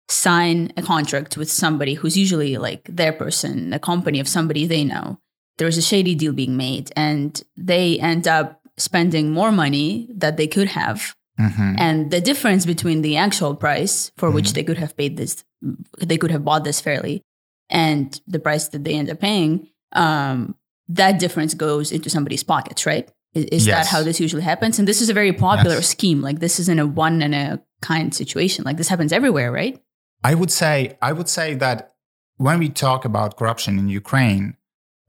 sign 0.09 0.73
a 0.76 0.83
contract 0.83 1.37
with 1.37 1.50
somebody 1.50 1.95
who's 1.95 2.16
usually 2.16 2.57
like 2.57 2.85
their 2.85 3.12
person, 3.12 3.73
a 3.73 3.78
company 3.78 4.21
of 4.21 4.28
somebody 4.28 4.66
they 4.66 4.85
know. 4.85 5.21
There's 5.59 5.76
a 5.76 5.83
shady 5.83 6.14
deal 6.14 6.33
being 6.33 6.57
made, 6.57 6.90
and 6.97 7.40
they 7.57 7.99
end 8.00 8.26
up 8.26 8.60
spending 8.80 9.30
more 9.32 9.52
money 9.52 10.08
that 10.14 10.37
they 10.37 10.46
could 10.46 10.68
have. 10.68 11.14
Mm-hmm. 11.38 11.75
And 11.78 12.10
the 12.10 12.20
difference 12.20 12.66
between 12.66 13.02
the 13.02 13.16
actual 13.16 13.54
price 13.54 14.12
for 14.16 14.28
mm-hmm. 14.28 14.37
which 14.37 14.52
they 14.52 14.64
could 14.64 14.78
have 14.78 14.96
paid 14.96 15.16
this, 15.16 15.44
they 15.99 16.18
could 16.18 16.30
have 16.30 16.44
bought 16.44 16.64
this 16.64 16.80
fairly, 16.80 17.22
and 17.70 18.20
the 18.26 18.38
price 18.38 18.68
that 18.68 18.84
they 18.84 18.94
end 18.94 19.08
up 19.10 19.20
paying, 19.20 19.68
um, 19.92 20.54
that 20.88 21.18
difference 21.18 21.54
goes 21.54 21.92
into 21.92 22.10
somebody's 22.10 22.42
pockets, 22.42 22.84
right? 22.84 23.10
Is, 23.32 23.44
is 23.46 23.66
yes. 23.66 23.76
that 23.76 23.96
how 23.96 24.02
this 24.02 24.20
usually 24.20 24.42
happens? 24.42 24.78
And 24.78 24.88
this 24.88 25.00
is 25.00 25.08
a 25.08 25.14
very 25.14 25.32
popular 25.32 25.76
yes. 25.76 25.88
scheme. 25.88 26.20
Like 26.20 26.40
this 26.40 26.58
isn't 26.58 26.78
a 26.78 26.87
one 26.87 27.22
and 27.22 27.34
a 27.34 27.62
kind 27.80 28.14
situation. 28.14 28.64
Like 28.64 28.76
this 28.76 28.88
happens 28.88 29.12
everywhere, 29.12 29.52
right? 29.52 29.80
I 30.25 30.34
would 30.34 30.50
say 30.50 30.99
I 31.00 31.12
would 31.12 31.28
say 31.28 31.54
that 31.54 31.94
when 32.37 32.58
we 32.58 32.68
talk 32.68 33.04
about 33.04 33.37
corruption 33.37 33.78
in 33.78 33.88
Ukraine, 33.88 34.56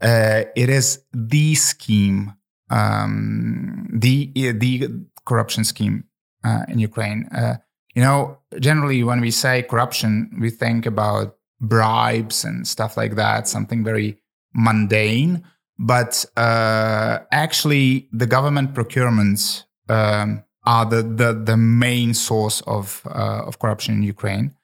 uh, 0.01 0.43
it 0.55 0.69
is 0.69 1.03
the 1.13 1.55
scheme 1.55 2.33
um, 2.71 3.87
the 3.93 4.31
the 4.33 4.89
corruption 5.25 5.63
scheme 5.63 6.05
uh, 6.43 6.63
in 6.67 6.79
Ukraine. 6.79 7.27
Uh, 7.27 7.57
you 7.93 8.01
know, 8.01 8.37
generally 8.59 9.03
when 9.03 9.21
we 9.21 9.31
say 9.31 9.63
corruption, 9.63 10.35
we 10.39 10.49
think 10.49 10.85
about 10.85 11.35
bribes 11.59 12.43
and 12.43 12.67
stuff 12.67 12.97
like 12.97 13.15
that, 13.15 13.47
something 13.47 13.83
very 13.83 14.17
mundane. 14.53 15.43
But 15.77 16.25
uh, 16.37 17.19
actually, 17.31 18.07
the 18.11 18.27
government 18.27 18.73
procurements 18.73 19.63
um, 19.89 20.43
are 20.65 20.85
the, 20.85 21.01
the 21.01 21.33
the 21.33 21.57
main 21.57 22.13
source 22.13 22.61
of 22.61 23.01
uh, 23.05 23.43
of 23.45 23.59
corruption 23.59 23.95
in 23.95 24.03
Ukraine. 24.03 24.55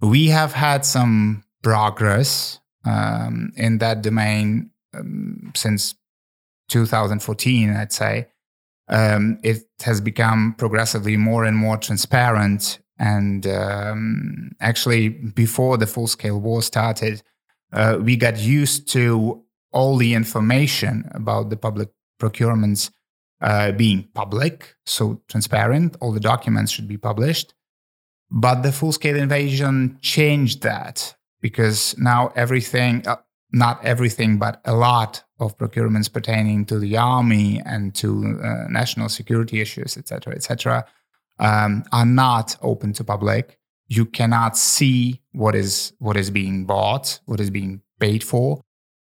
We 0.00 0.28
have 0.28 0.52
had 0.52 0.84
some 0.84 1.42
progress 1.62 2.60
um, 2.84 3.52
in 3.56 3.78
that 3.78 4.02
domain 4.02 4.70
um, 4.94 5.52
since 5.56 5.94
2014, 6.68 7.70
I'd 7.70 7.92
say, 7.92 8.28
um, 8.88 9.38
it 9.42 9.64
has 9.82 10.00
become 10.00 10.54
progressively 10.56 11.16
more 11.16 11.44
and 11.44 11.56
more 11.56 11.76
transparent. 11.76 12.78
And 12.98 13.46
um, 13.46 14.52
actually, 14.60 15.08
before 15.10 15.76
the 15.76 15.86
full 15.86 16.06
scale 16.06 16.40
war 16.40 16.62
started, 16.62 17.22
uh, 17.72 17.98
we 18.00 18.16
got 18.16 18.38
used 18.38 18.88
to 18.88 19.42
all 19.72 19.96
the 19.96 20.14
information 20.14 21.08
about 21.12 21.50
the 21.50 21.56
public 21.56 21.90
procurements 22.20 22.90
uh, 23.40 23.72
being 23.72 24.08
public, 24.14 24.74
so 24.86 25.20
transparent. 25.28 25.96
All 26.00 26.12
the 26.12 26.20
documents 26.20 26.72
should 26.72 26.88
be 26.88 26.96
published. 26.96 27.54
But 28.30 28.62
the 28.62 28.72
full 28.72 28.92
scale 28.92 29.16
invasion 29.16 29.98
changed 30.02 30.62
that 30.62 31.14
because 31.40 31.96
now 31.98 32.32
everything, 32.34 33.06
uh, 33.06 33.16
not 33.52 33.84
everything, 33.84 34.38
but 34.38 34.60
a 34.64 34.74
lot 34.74 35.22
of 35.40 35.56
procurements 35.56 36.12
pertaining 36.12 36.64
to 36.66 36.78
the 36.78 36.96
army 36.96 37.62
and 37.64 37.94
to 37.94 38.38
uh, 38.42 38.68
national 38.68 39.08
security 39.08 39.60
issues, 39.60 39.96
etc., 39.96 40.34
etc., 40.34 40.84
um, 41.38 41.84
are 41.92 42.06
not 42.06 42.56
open 42.62 42.92
to 42.94 43.04
public. 43.04 43.58
You 43.86 44.04
cannot 44.04 44.56
see 44.56 45.20
what 45.32 45.54
is 45.54 45.92
what 45.98 46.16
is 46.16 46.30
being 46.30 46.66
bought, 46.66 47.20
what 47.26 47.40
is 47.40 47.50
being 47.50 47.82
paid 48.00 48.22
for, 48.22 48.60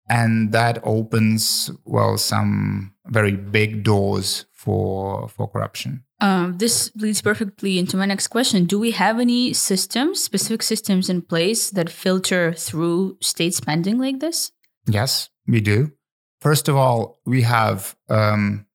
and 0.09 0.51
that 0.51 0.79
opens 0.83 1.71
well 1.85 2.17
some 2.17 2.93
very 3.07 3.35
big 3.35 3.83
doors 3.83 4.45
for 4.51 5.27
for 5.29 5.47
corruption. 5.47 6.03
Um, 6.21 6.57
this 6.57 6.91
leads 6.95 7.21
perfectly 7.21 7.77
into 7.77 7.97
my 7.97 8.05
next 8.05 8.27
question. 8.27 8.65
Do 8.65 8.79
we 8.79 8.91
have 8.91 9.19
any 9.19 9.53
systems, 9.53 10.23
specific 10.23 10.63
systems 10.63 11.09
in 11.09 11.21
place 11.21 11.69
that 11.71 11.89
filter 11.89 12.53
through 12.53 13.17
state 13.21 13.53
spending 13.53 13.97
like 13.99 14.19
this? 14.19 14.51
Yes, 14.87 15.29
we 15.47 15.59
do. 15.61 15.91
First 16.45 16.67
of 16.67 16.75
all, 16.75 17.19
we 17.25 17.41
have 17.41 17.95
um. 18.07 18.67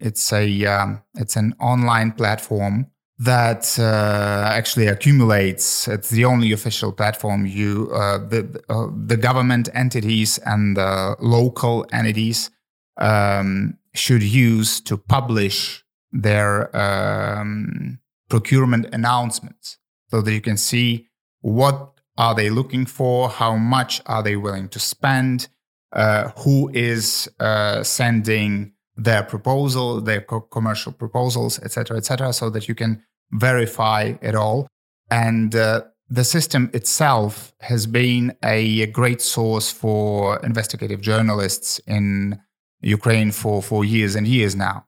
It's 0.00 0.32
a 0.32 0.64
um, 0.64 1.02
it's 1.14 1.36
an 1.36 1.54
online 1.60 2.12
platform 2.12 2.86
that 3.18 3.78
uh, 3.78 4.48
actually 4.58 4.86
accumulates. 4.86 5.86
It's 5.86 6.08
the 6.08 6.24
only 6.24 6.50
official 6.52 6.92
platform. 6.92 7.44
You 7.44 7.90
uh, 7.92 8.18
the 8.32 8.62
uh, 8.70 8.88
the 9.06 9.18
government 9.18 9.68
entities 9.74 10.38
and 10.46 10.78
the 10.78 11.14
local 11.20 11.84
entities 11.92 12.50
um, 12.96 13.76
should 13.94 14.22
use 14.22 14.80
to 14.80 14.96
publish 14.96 15.84
their 16.10 16.74
um, 16.74 17.98
procurement 18.30 18.86
announcements, 18.94 19.76
so 20.10 20.22
that 20.22 20.32
you 20.32 20.40
can 20.40 20.56
see 20.56 21.08
what 21.42 22.00
are 22.16 22.34
they 22.34 22.48
looking 22.48 22.86
for, 22.86 23.28
how 23.28 23.56
much 23.56 24.00
are 24.06 24.22
they 24.22 24.36
willing 24.36 24.70
to 24.70 24.78
spend, 24.78 25.48
uh, 25.92 26.30
who 26.38 26.70
is 26.74 27.30
uh, 27.40 27.82
sending 27.82 28.72
their 28.96 29.22
proposal, 29.22 30.00
their 30.00 30.20
co- 30.20 30.40
commercial 30.40 30.92
proposals, 30.92 31.58
etc., 31.60 31.96
etc., 31.96 32.32
so 32.32 32.50
that 32.50 32.68
you 32.68 32.74
can 32.74 33.02
verify 33.30 34.14
it 34.20 34.34
all. 34.34 34.66
And 35.10 35.54
uh, 35.54 35.82
the 36.10 36.24
system 36.24 36.70
itself 36.72 37.52
has 37.60 37.86
been 37.86 38.36
a, 38.42 38.86
great 38.86 39.20
source 39.20 39.70
for 39.70 40.44
investigative 40.44 41.00
journalists 41.00 41.80
in 41.86 42.40
Ukraine 42.80 43.30
for, 43.30 43.62
for 43.62 43.84
years 43.84 44.14
and 44.14 44.26
years 44.26 44.56
now. 44.56 44.86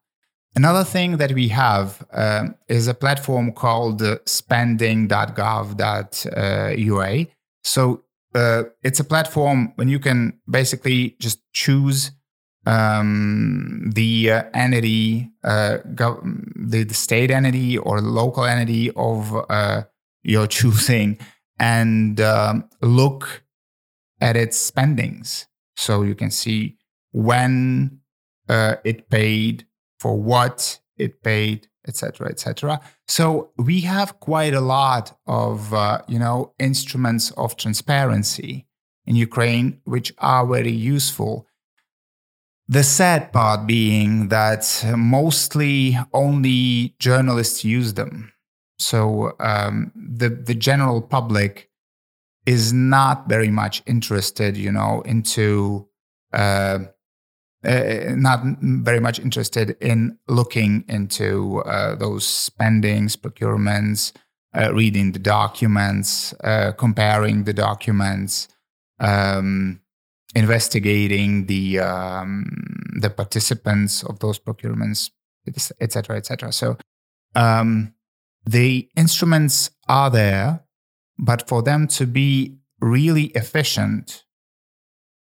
Another 0.56 0.84
thing 0.84 1.18
that 1.18 1.32
we 1.32 1.48
have 1.48 2.04
um, 2.12 2.54
is 2.68 2.88
a 2.88 2.94
platform 2.94 3.52
called 3.52 4.02
uh, 4.02 4.16
spending.gov.ua. 4.26 7.26
So 7.62 8.04
uh, 8.34 8.64
it's 8.82 9.00
a 9.00 9.04
platform 9.04 9.72
when 9.76 9.88
you 9.88 9.98
can 9.98 10.38
basically 10.48 11.16
just 11.20 11.40
choose 11.52 12.12
um, 12.66 13.90
the 13.94 14.30
uh, 14.30 14.42
entity, 14.54 15.30
uh, 15.42 15.78
gov- 15.94 16.22
the, 16.56 16.84
the, 16.84 16.94
state 16.94 17.30
entity 17.30 17.78
or 17.78 18.00
local 18.00 18.44
entity 18.44 18.90
of 18.92 19.34
uh, 19.48 19.82
your 20.22 20.46
choosing, 20.58 21.18
and 21.58 22.20
um, 22.20 22.68
look 22.82 23.42
at 24.20 24.36
its 24.36 24.58
spendings. 24.58 25.46
So 25.76 26.02
you 26.02 26.14
can 26.14 26.30
see 26.30 26.76
when 27.12 28.00
uh, 28.48 28.76
it 28.84 29.08
paid, 29.08 29.66
for 29.98 30.20
what 30.20 30.80
it 30.98 31.22
paid, 31.22 31.68
etc., 31.90 32.28
etc. 32.28 32.80
So 33.16 33.50
we 33.56 33.76
have 33.82 34.08
quite 34.20 34.54
a 34.54 34.66
lot 34.78 35.04
of 35.26 35.74
uh, 35.74 36.02
you 36.08 36.20
know 36.24 36.38
instruments 36.58 37.30
of 37.32 37.48
transparency 37.56 38.52
in 39.06 39.14
Ukraine, 39.28 39.68
which 39.84 40.08
are 40.18 40.46
very 40.46 40.76
useful 40.96 41.32
the 42.70 42.84
sad 42.84 43.32
part 43.32 43.66
being 43.66 44.28
that 44.28 44.84
mostly 44.96 45.98
only 46.12 46.94
journalists 47.00 47.64
use 47.64 47.94
them. 47.94 48.32
So 48.78 49.32
um, 49.40 49.90
the 49.96 50.28
the 50.28 50.54
general 50.54 51.02
public 51.02 51.68
is 52.46 52.72
not 52.72 53.28
very 53.28 53.50
much 53.50 53.82
interested, 53.86 54.56
you 54.56 54.70
know, 54.70 55.02
into 55.04 55.88
uh, 56.32 56.78
uh, 57.64 58.14
not 58.16 58.40
very 58.60 59.00
much 59.00 59.18
interested 59.18 59.76
in 59.80 60.18
looking 60.28 60.84
into 60.88 61.60
uh, 61.60 61.94
those 61.94 62.26
spendings, 62.26 63.16
procurements, 63.16 64.12
uh, 64.54 64.72
reading 64.72 65.12
the 65.12 65.18
documents, 65.18 66.32
uh, 66.44 66.72
comparing 66.72 67.44
the 67.44 67.52
documents. 67.52 68.48
Um, 68.98 69.80
investigating 70.34 71.46
the 71.46 71.80
um, 71.80 72.44
the 73.00 73.10
participants 73.10 74.04
of 74.04 74.18
those 74.20 74.38
procurements, 74.38 75.10
etc., 75.80 76.16
etc. 76.16 76.52
So 76.52 76.76
um, 77.34 77.94
the 78.44 78.88
instruments 78.96 79.70
are 79.88 80.10
there, 80.10 80.60
but 81.18 81.48
for 81.48 81.62
them 81.62 81.86
to 81.88 82.06
be 82.06 82.58
really 82.80 83.26
efficient, 83.26 84.24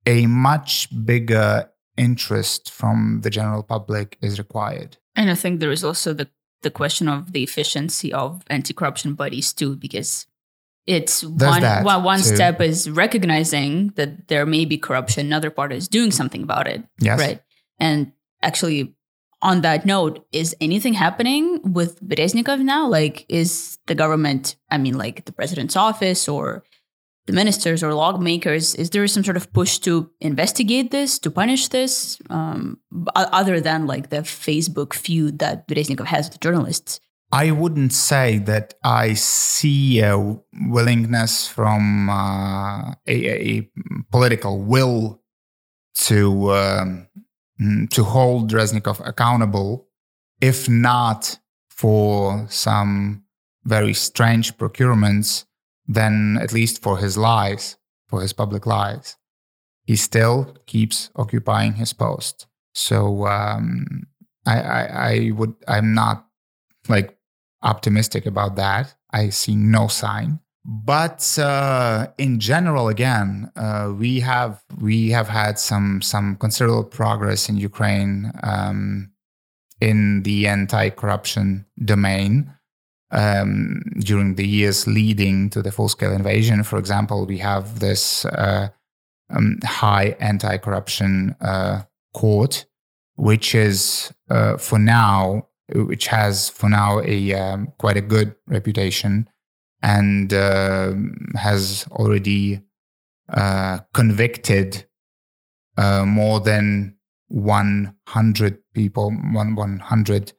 a 0.07 0.27
much 0.27 0.89
bigger 1.05 1.71
interest 1.96 2.70
from 2.70 3.20
the 3.22 3.31
general 3.31 3.62
public 3.62 4.18
is 4.20 4.38
required. 4.38 4.96
And 5.14 5.31
I 5.31 5.35
think 5.35 5.61
there 5.61 5.72
is 5.72 5.85
also 5.85 6.12
the 6.12 6.28
the 6.62 6.70
question 6.70 7.09
of 7.09 7.33
the 7.33 7.42
efficiency 7.42 8.12
of 8.12 8.44
anti-corruption 8.48 9.14
bodies 9.14 9.52
too, 9.52 9.74
because 9.74 10.28
it's 10.87 11.24
one, 11.24 11.62
one, 11.85 12.02
one 12.02 12.18
step 12.18 12.61
is 12.61 12.90
recognizing 12.90 13.88
that 13.96 14.28
there 14.28 14.46
may 14.46 14.64
be 14.64 14.76
corruption 14.76 15.26
another 15.26 15.50
part 15.50 15.72
is 15.72 15.88
doing 15.88 16.11
something 16.11 16.42
about 16.42 16.66
it 16.66 16.83
yes. 16.98 17.18
right 17.20 17.40
and 17.78 18.12
actually 18.42 18.94
on 19.40 19.61
that 19.61 19.87
note 19.87 20.26
is 20.33 20.57
anything 20.61 20.94
happening 20.94 21.61
with 21.72 22.00
Bereznikov 22.02 22.61
now 22.61 22.88
like 22.88 23.24
is 23.28 23.78
the 23.87 23.94
government 23.94 24.57
i 24.70 24.78
mean 24.78 24.98
like 24.98 25.24
the 25.24 25.33
president's 25.33 25.76
office 25.76 26.28
or 26.28 26.64
the 27.27 27.33
ministers 27.33 27.83
or 27.83 27.95
lawmakers 27.95 28.75
is 28.75 28.91
there 28.91 29.07
some 29.07 29.25
sort 29.25 29.37
of 29.37 29.53
push 29.53 29.79
to 29.79 30.11
investigate 30.21 30.91
this 30.91 31.19
to 31.21 31.31
punish 31.31 31.69
this 31.69 32.19
um, 32.31 32.79
other 33.15 33.61
than 33.61 33.87
like 33.87 34.11
the 34.11 34.19
facebook 34.19 34.93
feud 34.93 35.39
that 35.39 35.69
Bereznikov 35.69 36.07
has 36.07 36.29
with 36.29 36.41
journalists? 36.41 37.01
I 37.33 37.51
wouldn't 37.51 37.95
say 37.95 38.39
that 38.41 38.75
I 38.85 39.15
see 39.15 40.01
a 40.01 40.37
willingness 40.69 41.49
from 41.49 42.11
uh, 42.11 42.93
a, 43.07 43.57
a, 43.57 43.71
political 44.11 44.61
will 44.61 45.23
to 45.95 46.53
um, 46.53 47.09
to 47.91 48.05
hold 48.05 48.53
Reznikov 48.53 49.07
accountable, 49.07 49.89
if 50.43 50.69
not 50.69 51.39
for 51.71 52.47
some 52.51 53.23
very 53.65 53.95
strange 53.95 54.57
procurements, 54.59 55.45
then 55.87 56.38
at 56.40 56.53
least 56.53 56.83
for 56.83 56.99
his 56.99 57.16
lies, 57.16 57.77
for 58.07 58.21
his 58.21 58.33
public 58.33 58.66
lies. 58.66 59.16
He 59.85 59.97
still 59.97 60.57
keeps 60.66 61.11
occupying 61.16 61.75
his 61.75 61.92
post. 61.92 62.47
So 62.75 63.27
um, 63.27 64.05
I, 64.47 64.61
I, 64.61 64.83
I 64.85 65.31
would 65.33 65.55
I'm 65.66 65.95
not 65.95 66.27
like 66.88 67.16
optimistic 67.62 68.27
about 68.27 68.57
that. 68.57 68.95
I 69.12 69.31
see 69.31 69.57
no 69.57 69.88
sign. 69.88 70.40
But 70.64 71.37
uh, 71.38 72.09
in 72.18 72.38
general, 72.38 72.88
again, 72.88 73.51
uh, 73.57 73.92
we 73.97 74.21
have 74.21 74.62
we 74.81 75.11
have 75.11 75.29
had 75.29 75.59
some 75.59 76.01
some 76.03 76.37
considerable 76.37 76.85
progress 76.85 77.49
in 77.49 77.57
Ukraine 77.57 78.31
um, 78.45 79.11
in 79.81 80.23
the 80.23 80.47
anti-corruption 80.47 81.66
domain 81.85 82.55
um, 83.12 83.83
during 83.98 84.35
the 84.35 84.46
years 84.46 84.87
leading 84.87 85.51
to 85.51 85.62
the 85.62 85.70
full-scale 85.70 86.12
invasion. 86.12 86.62
For 86.64 86.79
example, 86.79 87.27
we 87.27 87.38
have 87.38 87.81
this 87.81 88.25
uh, 88.25 88.68
um, 89.31 89.59
high 89.64 90.16
anti-corruption 90.18 91.37
uh, 91.40 91.83
court, 92.14 92.66
which 93.16 93.55
is 93.55 94.12
uh, 94.31 94.57
for 94.57 94.79
now 94.79 95.48
which 95.75 96.09
has 96.09 96.51
for 96.51 96.68
now 96.68 97.01
a 97.01 97.33
um, 97.35 97.72
quite 97.79 97.96
a 97.96 98.03
good 98.03 98.35
reputation 98.46 99.29
and 99.83 100.33
uh, 100.33 100.92
has 101.35 101.87
already 101.92 102.61
uh, 103.29 103.79
convicted 103.92 104.87
uh, 105.77 106.05
more 106.05 106.40
than 106.40 106.96
100 107.29 108.59
people, 108.75 109.11
one, 109.33 109.55
100 109.55 110.33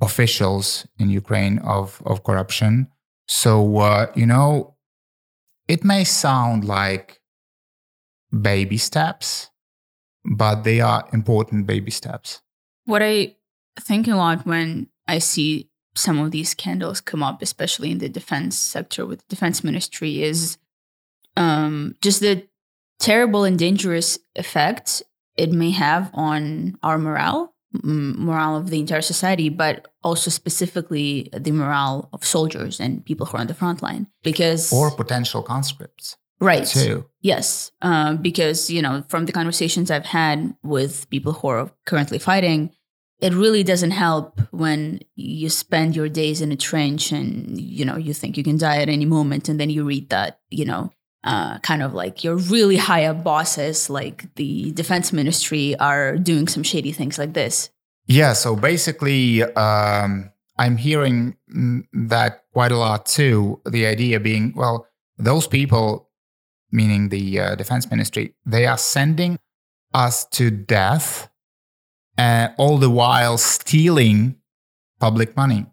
officials 0.00 0.86
in 0.98 1.10
Ukraine 1.10 1.58
of, 1.60 2.02
of 2.04 2.24
corruption. 2.24 2.88
So, 3.26 3.78
uh, 3.78 4.12
you 4.14 4.26
know, 4.26 4.74
it 5.68 5.84
may 5.84 6.04
sound 6.04 6.64
like 6.64 7.20
baby 8.42 8.76
steps, 8.76 9.50
but 10.24 10.64
they 10.64 10.80
are 10.80 11.08
important 11.12 11.66
baby 11.66 11.90
steps. 11.90 12.42
What 12.84 13.02
I 13.02 13.36
think 13.80 14.08
a 14.08 14.16
lot 14.16 14.46
when 14.46 14.88
I 15.08 15.18
see 15.18 15.70
some 15.94 16.18
of 16.18 16.32
these 16.32 16.50
scandals 16.50 17.00
come 17.00 17.22
up, 17.22 17.40
especially 17.40 17.90
in 17.90 17.98
the 17.98 18.08
defense 18.08 18.58
sector 18.58 19.06
with 19.06 19.20
the 19.20 19.34
defense 19.34 19.62
ministry, 19.62 20.22
is 20.22 20.58
um, 21.36 21.94
just 22.02 22.20
the 22.20 22.46
terrible 22.98 23.44
and 23.44 23.58
dangerous 23.58 24.18
effect 24.34 25.02
it 25.36 25.50
may 25.50 25.70
have 25.70 26.10
on 26.14 26.78
our 26.82 26.98
morale, 26.98 27.53
morale 27.82 28.56
of 28.56 28.70
the 28.70 28.78
entire 28.78 29.02
society, 29.02 29.48
but 29.48 29.88
also 30.02 30.30
specifically 30.30 31.28
the 31.32 31.50
morale 31.50 32.08
of 32.12 32.24
soldiers 32.24 32.80
and 32.80 33.04
people 33.04 33.26
who 33.26 33.36
are 33.36 33.40
on 33.40 33.46
the 33.46 33.54
front 33.54 33.82
line. 33.82 34.06
Because 34.22 34.72
or 34.72 34.90
potential 34.90 35.42
conscripts, 35.42 36.16
right? 36.40 36.66
Too. 36.66 37.06
Yes, 37.20 37.72
uh, 37.82 38.14
because 38.14 38.70
you 38.70 38.82
know 38.82 39.04
from 39.08 39.26
the 39.26 39.32
conversations 39.32 39.90
I've 39.90 40.06
had 40.06 40.54
with 40.62 41.08
people 41.10 41.32
who 41.32 41.48
are 41.48 41.70
currently 41.86 42.18
fighting, 42.18 42.70
it 43.20 43.32
really 43.32 43.64
doesn't 43.64 43.92
help 43.92 44.40
when 44.50 45.00
you 45.16 45.48
spend 45.48 45.96
your 45.96 46.08
days 46.08 46.40
in 46.40 46.52
a 46.52 46.56
trench 46.56 47.10
and 47.10 47.60
you 47.60 47.84
know 47.84 47.96
you 47.96 48.14
think 48.14 48.36
you 48.36 48.44
can 48.44 48.58
die 48.58 48.82
at 48.82 48.88
any 48.88 49.06
moment, 49.06 49.48
and 49.48 49.58
then 49.58 49.70
you 49.70 49.84
read 49.84 50.10
that 50.10 50.38
you 50.50 50.64
know 50.64 50.92
uh, 51.24 51.58
kind 51.60 51.82
of 51.82 51.94
like 51.94 52.22
your 52.22 52.36
really 52.36 52.76
high 52.76 53.06
up 53.06 53.24
bosses, 53.24 53.88
like 53.88 54.32
the 54.34 54.72
defense 54.72 55.12
ministry, 55.12 55.74
are 55.76 56.16
doing 56.16 56.46
some 56.46 56.62
shady 56.62 56.92
things 56.92 57.18
like 57.18 57.32
this. 57.32 57.70
Yeah. 58.06 58.34
So 58.34 58.54
basically, 58.54 59.42
um, 59.42 60.30
I'm 60.58 60.76
hearing 60.76 61.36
that 61.92 62.44
quite 62.52 62.72
a 62.72 62.76
lot 62.76 63.06
too. 63.06 63.60
The 63.64 63.86
idea 63.86 64.20
being, 64.20 64.52
well, 64.54 64.86
those 65.16 65.46
people, 65.46 66.10
meaning 66.70 67.08
the 67.08 67.40
uh, 67.40 67.54
defense 67.54 67.90
ministry, 67.90 68.34
they 68.44 68.66
are 68.66 68.78
sending 68.78 69.38
us 69.94 70.26
to 70.26 70.50
death, 70.50 71.30
uh, 72.18 72.48
all 72.58 72.78
the 72.78 72.90
while 72.90 73.38
stealing 73.38 74.36
public 75.00 75.36
money. 75.36 75.66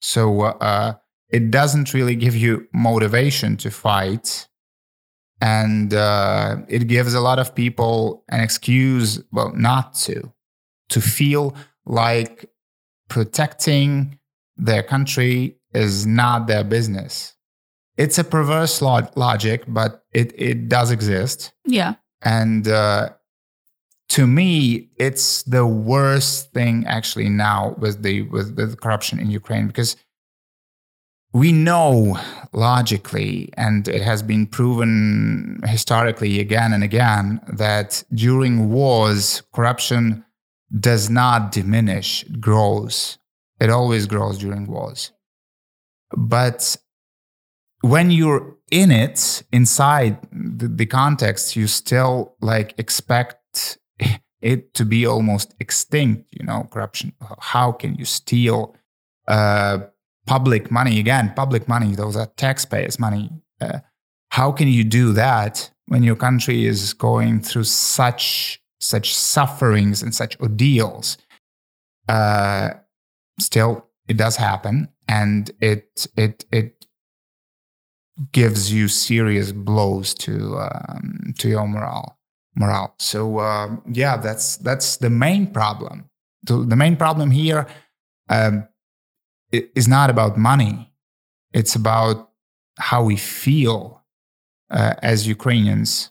So 0.00 0.42
uh, 0.42 0.94
it 1.30 1.50
doesn't 1.50 1.94
really 1.94 2.14
give 2.14 2.36
you 2.36 2.68
motivation 2.72 3.56
to 3.58 3.70
fight 3.70 4.47
and 5.40 5.94
uh, 5.94 6.56
it 6.68 6.88
gives 6.88 7.14
a 7.14 7.20
lot 7.20 7.38
of 7.38 7.54
people 7.54 8.24
an 8.28 8.40
excuse 8.40 9.22
well 9.32 9.52
not 9.54 9.94
to 9.94 10.32
to 10.88 11.00
feel 11.00 11.54
like 11.86 12.50
protecting 13.08 14.18
their 14.56 14.82
country 14.82 15.56
is 15.72 16.06
not 16.06 16.46
their 16.46 16.64
business. 16.64 17.34
It's 17.96 18.18
a 18.18 18.24
perverse 18.24 18.80
log- 18.82 19.16
logic 19.16 19.64
but 19.68 20.04
it, 20.12 20.32
it 20.36 20.68
does 20.68 20.90
exist. 20.90 21.52
Yeah. 21.64 21.94
And 22.22 22.66
uh, 22.66 23.10
to 24.10 24.26
me 24.26 24.88
it's 24.96 25.42
the 25.44 25.66
worst 25.66 26.52
thing 26.52 26.84
actually 26.86 27.28
now 27.28 27.74
with 27.78 28.02
the 28.02 28.22
with, 28.22 28.56
with 28.56 28.80
corruption 28.80 29.20
in 29.20 29.30
ukraine 29.30 29.66
because 29.66 29.96
we 31.32 31.52
know 31.52 32.18
logically, 32.52 33.50
and 33.56 33.86
it 33.86 34.02
has 34.02 34.22
been 34.22 34.46
proven 34.46 35.60
historically 35.66 36.40
again 36.40 36.72
and 36.72 36.82
again, 36.82 37.40
that 37.52 38.02
during 38.12 38.70
wars, 38.70 39.42
corruption 39.52 40.24
does 40.80 41.08
not 41.10 41.52
diminish, 41.52 42.24
it 42.24 42.40
grows. 42.40 43.18
It 43.60 43.70
always 43.70 44.06
grows 44.06 44.38
during 44.38 44.66
wars. 44.66 45.12
But 46.16 46.76
when 47.80 48.10
you're 48.10 48.56
in 48.70 48.90
it, 48.90 49.42
inside 49.52 50.18
the, 50.32 50.68
the 50.68 50.86
context, 50.86 51.56
you 51.56 51.66
still 51.66 52.34
like 52.40 52.74
expect 52.78 53.78
it 54.40 54.74
to 54.74 54.84
be 54.84 55.04
almost 55.06 55.54
extinct, 55.60 56.26
you 56.32 56.44
know, 56.44 56.68
corruption. 56.70 57.12
How 57.40 57.72
can 57.72 57.96
you 57.96 58.04
steal? 58.04 58.74
Uh, 59.26 59.80
public 60.28 60.70
money 60.70 61.00
again 61.00 61.32
public 61.34 61.66
money 61.66 61.94
those 61.94 62.16
are 62.16 62.26
taxpayers 62.36 62.98
money. 62.98 63.30
Uh, 63.60 63.78
how 64.30 64.52
can 64.52 64.68
you 64.68 64.84
do 64.84 65.12
that 65.12 65.70
when 65.86 66.02
your 66.02 66.14
country 66.14 66.66
is 66.66 66.92
going 66.92 67.40
through 67.40 67.64
such 67.64 68.60
such 68.80 69.14
sufferings 69.14 70.02
and 70.02 70.14
such 70.14 70.38
ordeals? 70.40 71.16
Uh, 72.08 72.70
still 73.40 73.86
it 74.06 74.16
does 74.16 74.36
happen 74.36 74.88
and 75.08 75.50
it 75.60 76.06
it 76.16 76.44
it 76.52 76.86
gives 78.32 78.72
you 78.72 78.88
serious 78.88 79.52
blows 79.52 80.12
to 80.12 80.56
um, 80.58 81.34
to 81.38 81.48
your 81.48 81.66
morale 81.66 82.18
morale 82.56 82.94
so 82.98 83.38
uh, 83.38 83.68
yeah 83.92 84.16
that's 84.16 84.56
that's 84.58 84.98
the 84.98 85.10
main 85.10 85.46
problem. 85.46 86.04
The, 86.44 86.64
the 86.64 86.76
main 86.76 86.96
problem 86.96 87.30
here 87.30 87.66
um, 88.28 88.68
is 89.52 89.88
not 89.88 90.10
about 90.10 90.36
money. 90.36 90.92
It's 91.52 91.74
about 91.74 92.30
how 92.78 93.02
we 93.04 93.16
feel 93.16 94.02
uh, 94.70 94.94
as 95.02 95.26
Ukrainians. 95.26 96.10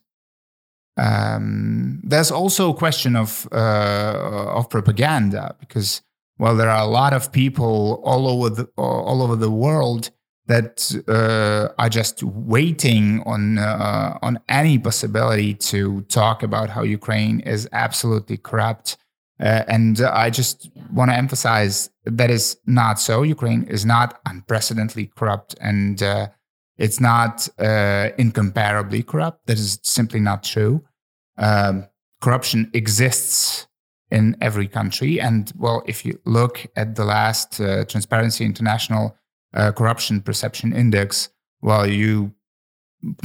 Um, 0.98 2.02
there's 2.04 2.32
also 2.32 2.72
a 2.72 2.74
question 2.74 3.16
of 3.16 3.48
uh, 3.52 4.58
of 4.58 4.70
propaganda 4.70 5.56
because 5.60 6.02
well, 6.40 6.56
there 6.56 6.70
are 6.70 6.84
a 6.84 6.88
lot 6.88 7.14
of 7.14 7.32
people 7.32 8.02
all 8.04 8.28
over 8.28 8.50
the 8.50 8.70
all 8.78 9.22
over 9.22 9.36
the 9.36 9.52
world 9.52 10.12
that 10.48 10.92
uh, 11.08 11.74
are 11.78 11.90
just 11.90 12.24
waiting 12.24 13.22
on 13.26 13.60
uh, 13.60 14.18
on 14.22 14.40
any 14.50 14.80
possibility 14.80 15.54
to 15.54 16.02
talk 16.04 16.42
about 16.42 16.70
how 16.70 16.84
Ukraine 16.84 17.42
is 17.42 17.68
absolutely 17.72 18.38
corrupt 18.38 18.98
uh, 19.40 19.64
and 19.68 20.02
I 20.02 20.30
just 20.30 20.70
want 20.92 21.12
to 21.12 21.16
emphasize 21.16 21.90
that 22.06 22.32
is 22.32 22.58
not 22.66 23.00
so. 23.00 23.22
Ukraine 23.22 23.64
is 23.64 23.86
not 23.86 24.20
unprecedentedly 24.26 25.12
corrupt 25.16 25.56
and 25.62 26.02
uh, 26.02 26.28
it's 26.78 27.00
not 27.00 27.48
uh, 27.60 28.10
incomparably 28.18 29.04
corrupt. 29.04 29.46
That 29.46 29.60
is 29.60 29.80
simply 29.84 30.20
not 30.20 30.44
true. 30.44 30.84
Um, 31.38 31.88
corruption 32.22 32.72
exists 32.74 33.68
in 34.10 34.36
every 34.42 34.68
country. 34.68 35.20
And 35.20 35.52
well, 35.56 35.84
if 35.86 36.06
you 36.06 36.20
look 36.26 36.66
at 36.76 36.96
the 36.96 37.06
last 37.06 37.60
uh, 37.60 37.86
Transparency 37.86 38.44
International 38.46 39.16
uh, 39.54 39.72
Corruption 39.72 40.22
Perception 40.22 40.74
Index, 40.74 41.30
well, 41.62 41.86
you 41.86 42.34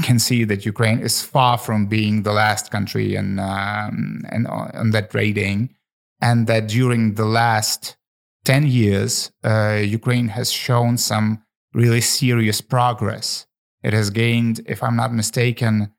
can 0.02 0.18
see 0.18 0.44
that 0.44 0.66
Ukraine 0.66 0.98
is 0.98 1.22
far 1.22 1.56
from 1.56 1.86
being 1.86 2.22
the 2.22 2.32
last 2.32 2.70
country 2.70 3.14
in, 3.14 3.38
um, 3.38 4.22
in, 4.30 4.46
on 4.46 4.90
that 4.90 5.14
rating 5.14 5.74
and 6.22 6.46
that 6.46 6.68
during 6.68 7.14
the 7.14 7.26
last 7.26 7.96
10 8.44 8.66
years, 8.66 9.32
uh, 9.44 9.82
Ukraine 9.84 10.28
has 10.28 10.50
shown 10.52 10.96
some 10.96 11.42
really 11.74 12.00
serious 12.00 12.60
progress. 12.60 13.46
It 13.82 13.92
has 13.92 14.10
gained, 14.10 14.60
if 14.66 14.82
I'm 14.82 14.96
not 14.96 15.12
mistaken, 15.12 15.92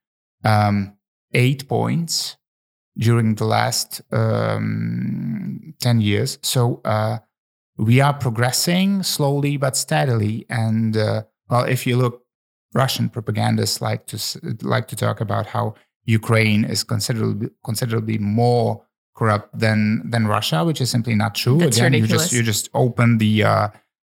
um, 0.46 0.98
eight 1.34 1.68
points 1.68 2.38
during 2.98 3.36
the 3.36 3.46
last 3.46 4.02
um, 4.12 5.74
10 5.82 6.02
years. 6.02 6.40
So 6.42 6.82
uh, 6.86 7.20
we 7.78 8.00
are 8.00 8.14
progressing 8.14 9.04
slowly 9.04 9.58
but 9.58 9.76
steadily. 9.76 10.46
And 10.50 10.96
uh, 10.96 11.24
well, 11.50 11.66
if 11.66 11.86
you 11.86 11.98
look, 11.98 12.22
Russian 12.74 13.10
propagandists 13.10 13.82
like 13.82 14.08
to 14.08 14.18
like 14.64 14.88
to 14.88 14.96
talk 14.96 15.22
about 15.22 15.46
how 15.46 15.76
Ukraine 16.06 16.66
is 16.66 16.84
considerably 16.84 17.50
considerably 17.64 18.18
more 18.18 18.84
corrupt 19.16 19.58
than 19.58 20.10
than 20.10 20.28
Russia, 20.28 20.64
which 20.64 20.82
is 20.82 20.90
simply 20.90 21.16
not 21.16 21.36
true. 21.36 21.58
That's 21.58 21.78
Again, 21.78 21.94
ridiculous. 21.94 22.12
you 22.12 22.18
just 22.18 22.34
you 22.34 22.44
just 22.44 22.70
open 22.74 23.18
the 23.18 23.44
uh, 23.44 23.68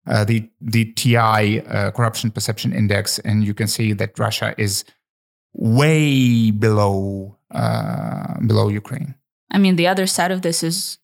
uh, 0.07 0.25
the 0.25 0.49
the 0.61 0.85
TI 0.93 1.61
uh, 1.61 1.91
corruption 1.91 2.31
perception 2.31 2.73
index, 2.73 3.19
and 3.19 3.43
you 3.43 3.53
can 3.53 3.67
see 3.67 3.93
that 3.93 4.17
Russia 4.17 4.53
is 4.57 4.83
way 5.53 6.51
below 6.51 7.37
uh, 7.51 8.39
below 8.45 8.67
Ukraine. 8.69 9.15
I 9.51 9.57
mean, 9.57 9.75
the 9.75 9.87
other 9.87 10.05
side 10.05 10.31
of 10.31 10.41
this 10.41 10.63
is, 10.63 10.99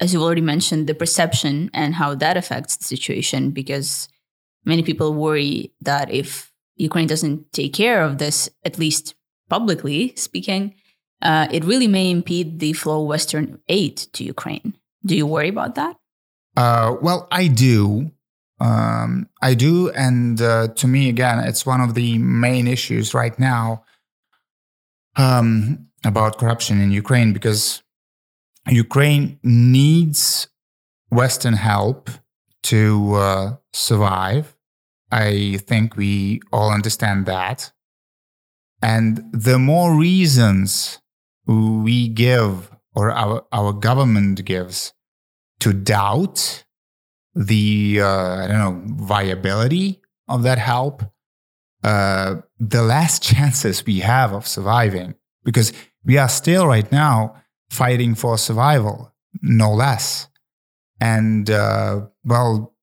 as 0.00 0.12
you 0.12 0.22
already 0.22 0.40
mentioned, 0.40 0.86
the 0.86 0.94
perception 0.94 1.70
and 1.72 1.94
how 1.94 2.14
that 2.16 2.36
affects 2.36 2.76
the 2.76 2.84
situation. 2.84 3.50
Because 3.50 4.08
many 4.64 4.82
people 4.82 5.14
worry 5.14 5.72
that 5.80 6.10
if 6.10 6.52
Ukraine 6.76 7.06
doesn't 7.06 7.52
take 7.52 7.74
care 7.74 8.02
of 8.02 8.18
this, 8.18 8.48
at 8.64 8.78
least 8.78 9.14
publicly 9.48 10.12
speaking, 10.16 10.74
uh, 11.22 11.48
it 11.50 11.64
really 11.64 11.88
may 11.88 12.10
impede 12.10 12.60
the 12.60 12.72
flow 12.72 13.02
of 13.02 13.08
Western 13.08 13.60
aid 13.68 13.96
to 13.96 14.24
Ukraine. 14.24 14.74
Do 15.04 15.16
you 15.16 15.26
worry 15.26 15.48
about 15.48 15.74
that? 15.74 15.96
Uh, 16.56 16.96
well, 17.00 17.28
I 17.30 17.48
do. 17.48 18.10
Um, 18.60 19.28
I 19.42 19.54
do. 19.54 19.90
And 19.90 20.40
uh, 20.40 20.68
to 20.68 20.86
me, 20.86 21.08
again, 21.08 21.38
it's 21.40 21.64
one 21.64 21.80
of 21.80 21.94
the 21.94 22.18
main 22.18 22.66
issues 22.66 23.14
right 23.14 23.38
now 23.38 23.84
um, 25.16 25.86
about 26.04 26.38
corruption 26.38 26.80
in 26.80 26.90
Ukraine 26.90 27.32
because 27.32 27.82
Ukraine 28.68 29.38
needs 29.42 30.48
Western 31.10 31.54
help 31.54 32.10
to 32.64 33.14
uh, 33.14 33.56
survive. 33.72 34.56
I 35.10 35.58
think 35.66 35.96
we 35.96 36.40
all 36.52 36.70
understand 36.70 37.26
that. 37.26 37.72
And 38.82 39.24
the 39.32 39.58
more 39.58 39.96
reasons 39.96 41.00
we 41.48 42.08
give 42.08 42.70
or 42.94 43.10
our, 43.10 43.44
our 43.52 43.72
government 43.72 44.44
gives 44.44 44.92
to 45.60 45.72
doubt 45.72 46.64
the 47.34 48.00
uh, 48.00 48.36
I 48.36 48.46
don't 48.46 48.58
know 48.58 49.04
viability 49.06 50.00
of 50.28 50.42
that 50.42 50.58
help, 50.58 51.02
uh, 51.82 52.36
the 52.58 52.82
less 52.82 53.18
chances 53.30 53.84
we 53.84 54.00
have 54.00 54.32
of 54.32 54.46
surviving, 54.46 55.14
because 55.44 55.72
we 56.04 56.18
are 56.18 56.28
still 56.28 56.66
right 56.66 56.90
now 56.92 57.34
fighting 57.70 58.14
for 58.14 58.36
survival, 58.38 59.12
no 59.42 59.72
less. 59.72 60.28
And 61.00 61.48
uh, 61.48 62.06
well, 62.24 62.74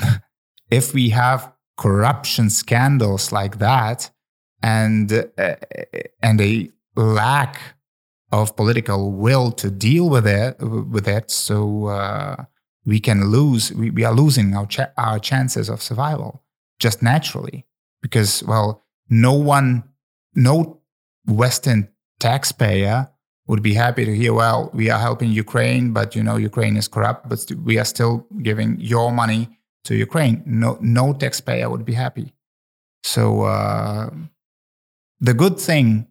if 0.70 0.94
we 0.94 1.08
have 1.10 1.52
corruption 1.78 2.50
scandals 2.50 3.32
like 3.32 3.58
that, 3.58 4.10
and 4.62 5.12
uh, 5.12 5.56
and 6.22 6.40
a 6.40 6.70
lack 6.94 7.58
of 8.32 8.56
political 8.56 9.12
will 9.12 9.52
to 9.52 9.70
deal 9.70 10.08
with 10.08 10.26
it 10.26 10.56
with 10.60 11.06
it 11.06 11.30
so 11.30 11.86
uh, 11.86 12.44
we 12.84 12.98
can 12.98 13.30
lose 13.30 13.72
we, 13.72 13.90
we 13.90 14.04
are 14.04 14.14
losing 14.14 14.54
our 14.56 14.66
our 14.96 15.18
chances 15.18 15.68
of 15.68 15.82
survival 15.82 16.42
just 16.78 17.02
naturally 17.02 17.66
because 18.00 18.42
well 18.44 18.82
no 19.08 19.34
one 19.34 19.84
no 20.34 20.80
western 21.26 21.88
taxpayer 22.18 23.08
would 23.46 23.62
be 23.62 23.74
happy 23.74 24.04
to 24.04 24.14
hear 24.16 24.32
well 24.32 24.70
we 24.72 24.88
are 24.90 24.98
helping 24.98 25.30
ukraine 25.30 25.92
but 25.92 26.16
you 26.16 26.22
know 26.22 26.36
ukraine 26.36 26.76
is 26.76 26.88
corrupt 26.88 27.28
but 27.28 27.40
we 27.64 27.78
are 27.78 27.84
still 27.84 28.26
giving 28.42 28.80
your 28.80 29.12
money 29.12 29.48
to 29.84 29.94
ukraine. 29.96 30.42
No 30.46 30.78
no 30.80 31.12
taxpayer 31.12 31.68
would 31.68 31.84
be 31.84 31.94
happy. 31.94 32.32
So 33.02 33.42
uh, 33.42 34.10
the 35.20 35.34
good 35.34 35.58
thing 35.58 36.06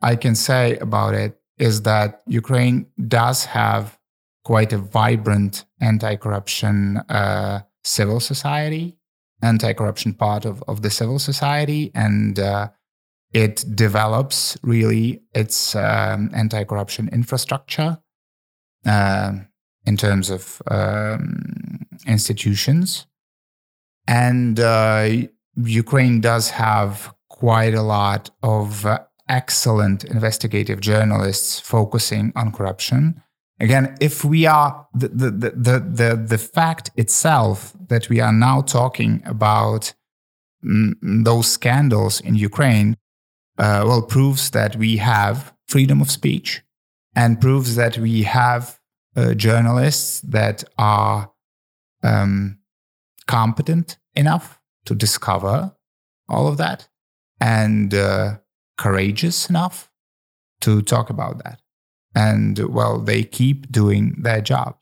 i 0.00 0.14
can 0.16 0.34
say 0.34 0.76
about 0.78 1.14
it 1.14 1.38
is 1.58 1.82
that 1.82 2.22
Ukraine 2.26 2.86
does 3.08 3.44
have 3.44 3.98
quite 4.44 4.72
a 4.72 4.78
vibrant 4.78 5.64
anti-corruption 5.80 6.98
uh, 7.08 7.62
civil 7.82 8.20
society, 8.20 8.96
anti-corruption 9.42 10.14
part 10.14 10.44
of, 10.44 10.62
of 10.68 10.82
the 10.82 10.90
civil 10.90 11.18
society, 11.18 11.90
and 11.94 12.38
uh, 12.38 12.68
it 13.32 13.64
develops 13.74 14.56
really 14.62 15.22
its 15.34 15.74
um, 15.74 16.30
anti-corruption 16.34 17.08
infrastructure 17.08 17.98
uh, 18.86 19.32
in 19.86 19.96
terms 19.96 20.30
of 20.30 20.62
um, 20.70 21.86
institutions. 22.06 23.06
And 24.06 24.60
uh, 24.60 25.08
Ukraine 25.56 26.20
does 26.20 26.50
have 26.50 27.14
quite 27.28 27.74
a 27.74 27.82
lot 27.82 28.30
of 28.42 28.86
uh, 28.86 29.00
excellent 29.34 30.04
investigative 30.04 30.80
journalists 30.80 31.60
focusing 31.60 32.32
on 32.36 32.52
corruption. 32.52 33.22
Again, 33.60 33.96
if 34.00 34.24
we 34.24 34.46
are 34.46 34.86
the, 34.94 35.08
the, 35.08 35.30
the, 35.30 35.78
the, 36.00 36.24
the 36.32 36.38
fact 36.38 36.90
itself 36.96 37.74
that 37.88 38.08
we 38.08 38.20
are 38.20 38.32
now 38.32 38.62
talking 38.62 39.22
about 39.24 39.92
mm, 40.64 40.94
those 41.24 41.48
scandals 41.48 42.20
in 42.20 42.34
Ukraine, 42.34 42.96
uh, 43.58 43.82
well, 43.86 44.02
proves 44.02 44.50
that 44.50 44.76
we 44.76 44.96
have 44.98 45.52
freedom 45.68 46.00
of 46.00 46.10
speech 46.10 46.62
and 47.14 47.40
proves 47.40 47.76
that 47.76 47.98
we 47.98 48.22
have 48.24 48.80
uh, 49.16 49.34
journalists 49.34 50.20
that 50.20 50.64
are 50.76 51.30
um, 52.02 52.58
competent 53.26 53.98
enough 54.14 54.60
to 54.86 54.94
discover 54.94 55.74
all 56.28 56.46
of 56.48 56.56
that 56.56 56.88
and 57.40 57.94
uh, 57.94 58.38
courageous 58.76 59.48
enough 59.48 59.90
to 60.60 60.82
talk 60.82 61.10
about 61.10 61.42
that. 61.44 61.60
And 62.14 62.58
well, 62.72 62.98
they 62.98 63.24
keep 63.24 63.70
doing 63.70 64.14
their 64.18 64.40
job. 64.40 64.76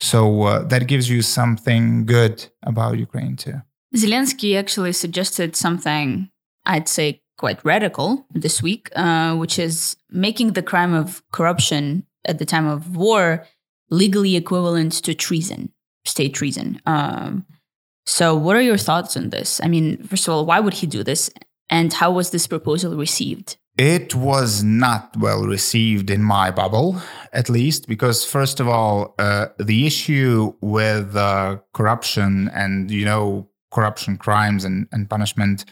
So 0.00 0.42
uh, 0.42 0.62
that 0.64 0.86
gives 0.86 1.10
you 1.10 1.22
something 1.22 2.06
good 2.06 2.46
about 2.62 2.98
Ukraine 2.98 3.36
too. 3.36 3.62
Zelensky 3.96 4.56
actually 4.56 4.92
suggested 4.92 5.56
something 5.56 6.30
I'd 6.66 6.88
say 6.88 7.22
quite 7.38 7.64
radical 7.64 8.26
this 8.32 8.62
week, 8.62 8.90
uh, 8.94 9.34
which 9.36 9.58
is 9.58 9.96
making 10.10 10.52
the 10.52 10.62
crime 10.62 10.92
of 10.92 11.22
corruption 11.32 12.04
at 12.26 12.38
the 12.38 12.44
time 12.44 12.66
of 12.66 12.96
war 12.96 13.46
legally 13.90 14.36
equivalent 14.36 14.92
to 14.92 15.14
treason, 15.14 15.72
state 16.04 16.34
treason. 16.34 16.80
Um, 16.84 17.46
so, 18.04 18.34
what 18.34 18.56
are 18.56 18.62
your 18.62 18.76
thoughts 18.76 19.16
on 19.16 19.30
this? 19.30 19.60
I 19.62 19.68
mean, 19.68 20.02
first 20.02 20.26
of 20.26 20.34
all, 20.34 20.46
why 20.46 20.60
would 20.60 20.74
he 20.74 20.86
do 20.86 21.02
this? 21.02 21.30
And 21.70 21.92
how 21.92 22.10
was 22.10 22.30
this 22.30 22.46
proposal 22.46 22.96
received? 22.96 23.56
It 23.76 24.14
was 24.14 24.64
not 24.64 25.16
well 25.16 25.42
received 25.44 26.10
in 26.10 26.22
my 26.22 26.50
bubble, 26.50 27.00
at 27.32 27.48
least, 27.48 27.86
because 27.86 28.24
first 28.24 28.58
of 28.58 28.66
all, 28.66 29.14
uh, 29.20 29.46
the 29.58 29.86
issue 29.86 30.54
with 30.60 31.14
uh, 31.14 31.58
corruption 31.74 32.50
and 32.52 32.90
you 32.90 33.04
know 33.04 33.48
corruption 33.70 34.16
crimes 34.16 34.64
and, 34.64 34.88
and 34.90 35.08
punishment 35.08 35.64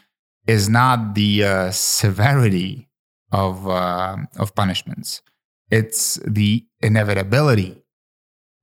is 0.47 0.69
not 0.69 1.17
the 1.17 1.45
uh, 1.45 1.71
severity 1.73 2.89
of 3.33 3.67
uh, 3.69 4.19
of 4.37 4.55
punishments; 4.55 5.21
it's 5.69 6.21
the 6.25 6.65
inevitability 6.81 7.83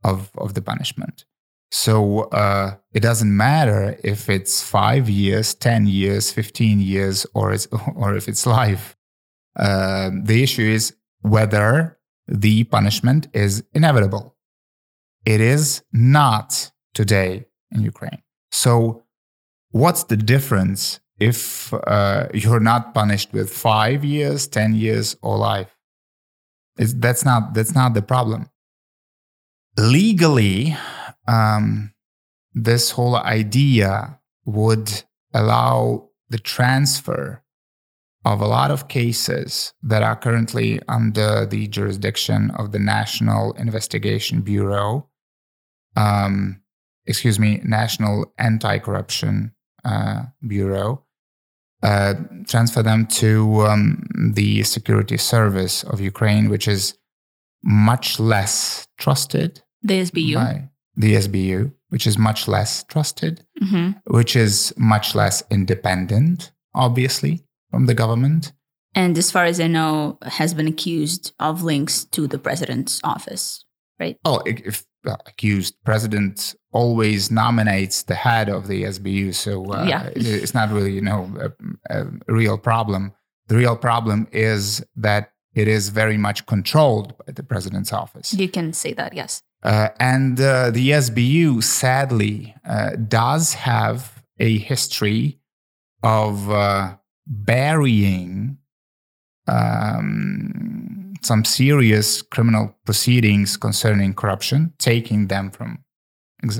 of 0.06 0.32
of 0.38 0.54
the 0.54 0.62
punishment. 0.62 1.26
So 1.74 2.26
uh, 2.26 2.76
it 2.94 3.00
doesn't 3.00 3.36
matter 3.36 3.98
if 4.04 4.30
it's 4.30 4.62
five 4.62 5.10
years, 5.10 5.56
10 5.56 5.88
years, 5.88 6.32
15 6.32 6.80
years, 6.80 7.26
or, 7.34 7.52
it's, 7.52 7.68
or 7.96 8.16
if 8.16 8.28
it's 8.28 8.46
life. 8.46 8.96
Uh, 9.58 10.12
the 10.24 10.44
issue 10.44 10.62
is 10.62 10.96
whether 11.22 11.98
the 12.28 12.64
punishment 12.66 13.28
is 13.34 13.64
inevitable. 13.74 14.36
It 15.26 15.42
is 15.42 15.82
not 15.92 16.72
today 16.94 17.48
in 17.72 17.82
Ukraine. 17.82 18.22
So, 18.52 19.04
what's 19.72 20.04
the 20.04 20.18
difference 20.18 21.00
if 21.20 21.74
uh, 21.74 22.28
you're 22.36 22.60
not 22.60 22.94
punished 22.94 23.34
with 23.34 23.50
five 23.50 24.06
years, 24.06 24.46
10 24.46 24.76
years, 24.76 25.16
or 25.24 25.38
life? 25.38 25.76
It's, 26.78 26.94
that's, 26.94 27.26
not, 27.26 27.56
that's 27.56 27.74
not 27.74 27.96
the 27.96 28.04
problem. 28.04 28.50
Legally, 29.76 30.78
um, 31.28 31.94
this 32.54 32.92
whole 32.92 33.16
idea 33.16 34.20
would 34.46 35.04
allow 35.34 36.10
the 36.30 36.38
transfer 36.38 37.44
of 38.26 38.40
a 38.40 38.48
lot 38.48 38.72
of 38.72 38.88
cases 38.88 39.74
that 39.84 40.02
are 40.02 40.16
currently 40.16 40.80
under 40.88 41.46
the 41.46 41.68
jurisdiction 41.68 42.52
of 42.52 42.72
the 42.72 42.80
National 42.80 43.52
Investigation 43.54 44.42
Bureau, 44.42 45.10
um, 45.96 46.62
excuse 47.06 47.38
me, 47.38 47.60
National 47.64 48.34
Anti 48.38 48.80
Corruption 48.80 49.54
uh, 49.84 50.24
Bureau, 50.48 51.04
uh, 51.82 52.14
transfer 52.48 52.82
them 52.82 53.06
to 53.08 53.66
um, 53.66 54.08
the 54.34 54.64
Security 54.64 55.18
Service 55.18 55.84
of 55.84 56.00
Ukraine, 56.00 56.50
which 56.50 56.68
is 56.68 56.98
much 57.62 58.20
less 58.22 58.88
trusted. 58.98 59.62
The 59.82 60.02
SBU. 60.02 60.36
By, 60.36 60.70
the 60.96 61.16
SBU, 61.16 61.74
which 61.90 62.06
is 62.08 62.18
much 62.18 62.48
less 62.48 62.84
trusted, 62.84 63.46
mm-hmm. 63.62 63.92
which 64.14 64.36
is 64.36 64.74
much 64.78 65.16
less 65.16 65.44
independent, 65.50 66.52
obviously, 66.74 67.44
from 67.72 67.86
the 67.86 67.94
government. 67.94 68.54
And 68.96 69.18
as 69.18 69.32
far 69.32 69.46
as 69.46 69.60
I 69.60 69.68
know, 69.68 70.20
has 70.24 70.54
been 70.54 70.68
accused 70.68 71.34
of 71.40 71.64
links 71.64 72.06
to 72.06 72.28
the 72.28 72.38
president's 72.38 73.02
office, 73.04 73.66
right? 74.00 74.18
Oh, 74.24 74.42
if 74.46 74.86
well, 75.04 75.20
accused 75.26 75.76
president 75.84 76.56
always 76.72 77.30
nominates 77.30 78.04
the 78.04 78.16
head 78.16 78.50
of 78.50 78.68
the 78.68 78.84
SBU, 78.84 79.34
so 79.34 79.66
uh, 79.74 79.86
yeah. 79.88 80.10
it's 80.16 80.54
not 80.54 80.72
really 80.72 80.94
you 80.94 81.02
know 81.02 81.52
a, 81.90 82.02
a 82.02 82.08
real 82.28 82.58
problem. 82.58 83.14
The 83.48 83.58
real 83.58 83.76
problem 83.76 84.28
is 84.32 84.86
that 84.96 85.34
it 85.54 85.68
is 85.68 85.90
very 85.90 86.18
much 86.18 86.46
controlled 86.46 87.18
by 87.18 87.34
the 87.34 87.44
president's 87.44 87.94
office. 87.94 88.34
You 88.34 88.50
can 88.50 88.74
say 88.74 88.94
that, 88.94 89.14
yes. 89.14 89.44
Uh, 89.64 89.90
and 90.00 90.40
uh, 90.42 90.70
the 90.72 90.90
SBU, 90.90 91.64
sadly, 91.64 92.54
uh, 92.68 92.92
does 93.08 93.54
have 93.54 94.22
a 94.40 94.58
history 94.58 95.40
of 96.04 96.50
uh, 96.50 96.96
burying 97.26 98.58
um, 99.48 101.14
some 101.22 101.46
serious 101.46 102.22
criminal 102.22 102.76
proceedings 102.86 103.56
concerning 103.56 104.14
corruption, 104.14 104.74
taking 104.80 105.28
them 105.28 105.50
from, 105.50 105.84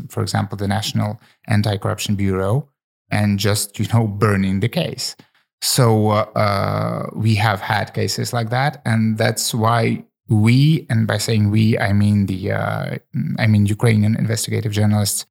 for 0.08 0.22
example, 0.22 0.58
the 0.58 0.68
National 0.68 1.20
Anti-Corruption 1.48 2.16
Bureau, 2.16 2.70
and 3.12 3.38
just 3.38 3.78
you 3.80 3.86
know 3.94 4.08
burning 4.08 4.62
the 4.62 4.70
case. 4.70 5.16
So 5.62 6.10
uh, 6.10 7.10
we 7.14 7.36
have 7.36 7.62
had 7.62 7.94
cases 7.94 8.34
like 8.34 8.50
that, 8.50 8.82
and 8.86 9.18
that's 9.18 9.54
why 9.54 10.06
we, 10.36 10.86
and 10.90 11.08
by 11.08 11.18
saying 11.18 11.52
we, 11.52 11.78
I 11.78 11.94
mean 11.94 12.26
the, 12.26 12.52
uh, 12.52 12.98
I 13.40 13.48
mean 13.48 13.66
Ukrainian 13.66 14.16
investigative 14.16 14.72
journalists 14.72 15.26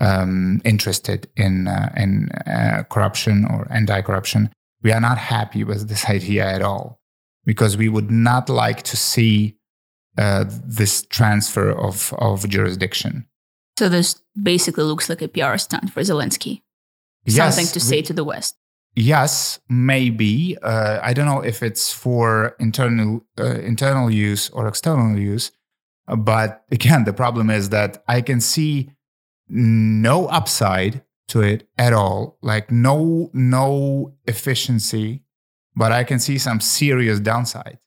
um, 0.00 0.60
interested 0.64 1.28
in 1.36 1.68
uh, 1.68 1.92
in 1.96 2.30
uh, 2.46 2.84
corruption 2.90 3.44
or 3.44 3.66
anti-corruption. 3.70 4.50
We 4.82 4.92
are 4.92 5.00
not 5.00 5.18
happy 5.18 5.64
with 5.64 5.88
this 5.88 6.08
idea 6.18 6.46
at 6.46 6.62
all 6.62 7.00
because 7.44 7.76
we 7.76 7.88
would 7.88 8.10
not 8.10 8.48
like 8.48 8.82
to 8.82 8.96
see 8.96 9.56
uh, 10.16 10.44
this 10.48 11.02
transfer 11.02 11.70
of 11.70 12.12
of 12.18 12.48
jurisdiction. 12.48 13.26
So 13.78 13.88
this 13.88 14.20
basically 14.40 14.84
looks 14.84 15.08
like 15.08 15.22
a 15.22 15.28
PR 15.28 15.56
stunt 15.56 15.92
for 15.92 16.00
Zelensky. 16.00 16.62
Yes, 17.24 17.54
Something 17.54 17.72
to 17.72 17.80
say 17.80 18.02
to 18.02 18.12
the 18.12 18.24
West. 18.24 18.56
Yes, 18.98 19.60
maybe. 19.68 20.58
Uh, 20.60 20.98
I 21.00 21.12
don't 21.12 21.26
know 21.26 21.40
if 21.40 21.62
it's 21.62 21.92
for 21.92 22.56
internal 22.58 23.24
uh, 23.38 23.60
internal 23.60 24.10
use 24.10 24.50
or 24.50 24.66
external 24.66 25.16
use. 25.16 25.52
But 26.08 26.64
again, 26.72 27.04
the 27.04 27.12
problem 27.12 27.48
is 27.48 27.68
that 27.68 28.02
I 28.08 28.22
can 28.22 28.40
see 28.40 28.90
no 29.48 30.26
upside 30.26 31.04
to 31.28 31.42
it 31.42 31.68
at 31.78 31.92
all. 31.92 32.38
Like 32.42 32.72
no 32.72 33.30
no 33.32 34.16
efficiency, 34.26 35.22
but 35.76 35.92
I 35.92 36.02
can 36.02 36.18
see 36.18 36.36
some 36.36 36.60
serious 36.60 37.20
downside. 37.20 37.78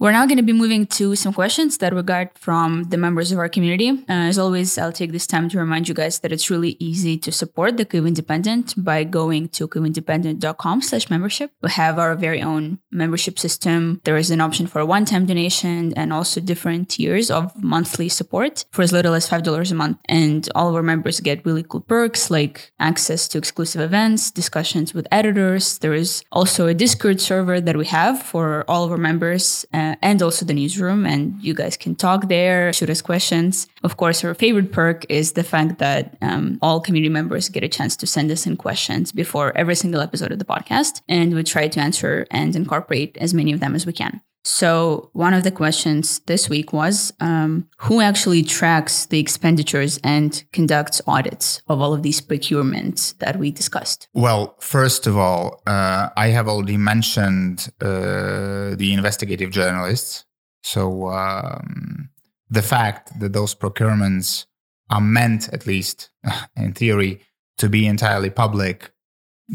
We're 0.00 0.12
now 0.12 0.24
going 0.24 0.38
to 0.38 0.42
be 0.42 0.54
moving 0.54 0.86
to 0.96 1.14
some 1.14 1.34
questions 1.34 1.76
that 1.76 1.92
we 1.92 2.00
got 2.00 2.38
from 2.38 2.84
the 2.84 2.96
members 2.96 3.32
of 3.32 3.38
our 3.38 3.50
community. 3.50 3.90
Uh, 3.90 4.30
as 4.30 4.38
always, 4.38 4.78
I'll 4.78 4.92
take 4.92 5.12
this 5.12 5.26
time 5.26 5.50
to 5.50 5.58
remind 5.58 5.88
you 5.88 5.94
guys 5.94 6.20
that 6.20 6.32
it's 6.32 6.48
really 6.48 6.78
easy 6.78 7.18
to 7.18 7.30
support 7.30 7.76
the 7.76 7.84
Kyiv 7.84 8.08
Independent 8.08 8.82
by 8.82 9.04
going 9.04 9.50
to 9.50 9.68
kyivindependent.com 9.68 10.80
slash 10.80 11.10
membership. 11.10 11.52
We 11.60 11.68
have 11.72 11.98
our 11.98 12.14
very 12.14 12.40
own 12.40 12.78
membership 12.90 13.38
system. 13.38 14.00
There 14.04 14.16
is 14.16 14.30
an 14.30 14.40
option 14.40 14.66
for 14.66 14.80
a 14.80 14.86
one-time 14.86 15.26
donation 15.26 15.92
and 15.98 16.14
also 16.14 16.40
different 16.40 16.88
tiers 16.88 17.30
of 17.30 17.52
monthly 17.62 18.08
support 18.08 18.64
for 18.70 18.80
as 18.80 18.92
little 18.92 19.12
as 19.12 19.28
$5 19.28 19.70
a 19.70 19.74
month. 19.74 19.98
And 20.06 20.48
all 20.54 20.70
of 20.70 20.76
our 20.76 20.82
members 20.82 21.20
get 21.20 21.44
really 21.44 21.62
cool 21.62 21.82
perks 21.82 22.30
like 22.30 22.72
access 22.80 23.28
to 23.28 23.36
exclusive 23.36 23.82
events, 23.82 24.30
discussions 24.30 24.94
with 24.94 25.06
editors. 25.12 25.76
There 25.76 25.92
is 25.92 26.24
also 26.32 26.68
a 26.68 26.72
Discord 26.72 27.20
server 27.20 27.60
that 27.60 27.76
we 27.76 27.84
have 27.84 28.22
for 28.22 28.64
all 28.66 28.84
of 28.84 28.92
our 28.92 28.96
members. 28.96 29.66
Uh, 29.74 29.89
uh, 29.90 29.96
and 30.02 30.22
also 30.22 30.44
the 30.44 30.54
newsroom. 30.54 31.06
And 31.06 31.40
you 31.42 31.54
guys 31.54 31.76
can 31.76 31.94
talk 31.94 32.28
there, 32.28 32.72
shoot 32.72 32.90
us 32.90 33.02
questions. 33.02 33.66
Of 33.82 33.96
course, 33.96 34.24
our 34.24 34.34
favorite 34.34 34.72
perk 34.72 35.04
is 35.08 35.32
the 35.32 35.42
fact 35.42 35.78
that 35.78 36.16
um, 36.22 36.58
all 36.62 36.80
community 36.80 37.08
members 37.08 37.48
get 37.48 37.64
a 37.64 37.68
chance 37.68 37.96
to 37.96 38.06
send 38.06 38.30
us 38.30 38.46
in 38.46 38.56
questions 38.56 39.12
before 39.12 39.56
every 39.56 39.74
single 39.74 40.00
episode 40.00 40.32
of 40.32 40.38
the 40.38 40.44
podcast. 40.44 41.00
And 41.08 41.34
we 41.34 41.42
try 41.42 41.68
to 41.68 41.80
answer 41.80 42.26
and 42.30 42.54
incorporate 42.54 43.16
as 43.18 43.34
many 43.34 43.52
of 43.52 43.60
them 43.60 43.74
as 43.74 43.86
we 43.86 43.92
can. 43.92 44.20
So, 44.42 45.10
one 45.12 45.34
of 45.34 45.44
the 45.44 45.50
questions 45.50 46.20
this 46.20 46.48
week 46.48 46.72
was 46.72 47.12
um, 47.20 47.68
who 47.78 48.00
actually 48.00 48.42
tracks 48.42 49.04
the 49.06 49.20
expenditures 49.20 49.98
and 50.02 50.42
conducts 50.52 51.02
audits 51.06 51.60
of 51.68 51.80
all 51.80 51.92
of 51.92 52.02
these 52.02 52.22
procurements 52.22 53.16
that 53.18 53.38
we 53.38 53.50
discussed? 53.50 54.08
Well, 54.14 54.56
first 54.58 55.06
of 55.06 55.18
all, 55.18 55.60
uh, 55.66 56.08
I 56.16 56.28
have 56.28 56.48
already 56.48 56.78
mentioned 56.78 57.70
uh, 57.82 58.76
the 58.76 58.94
investigative 58.94 59.50
journalists. 59.50 60.24
So, 60.62 61.08
um, 61.08 62.08
the 62.48 62.62
fact 62.62 63.20
that 63.20 63.34
those 63.34 63.54
procurements 63.54 64.46
are 64.88 65.02
meant, 65.02 65.52
at 65.52 65.66
least 65.66 66.10
in 66.56 66.72
theory, 66.72 67.20
to 67.58 67.68
be 67.68 67.86
entirely 67.86 68.30
public 68.30 68.90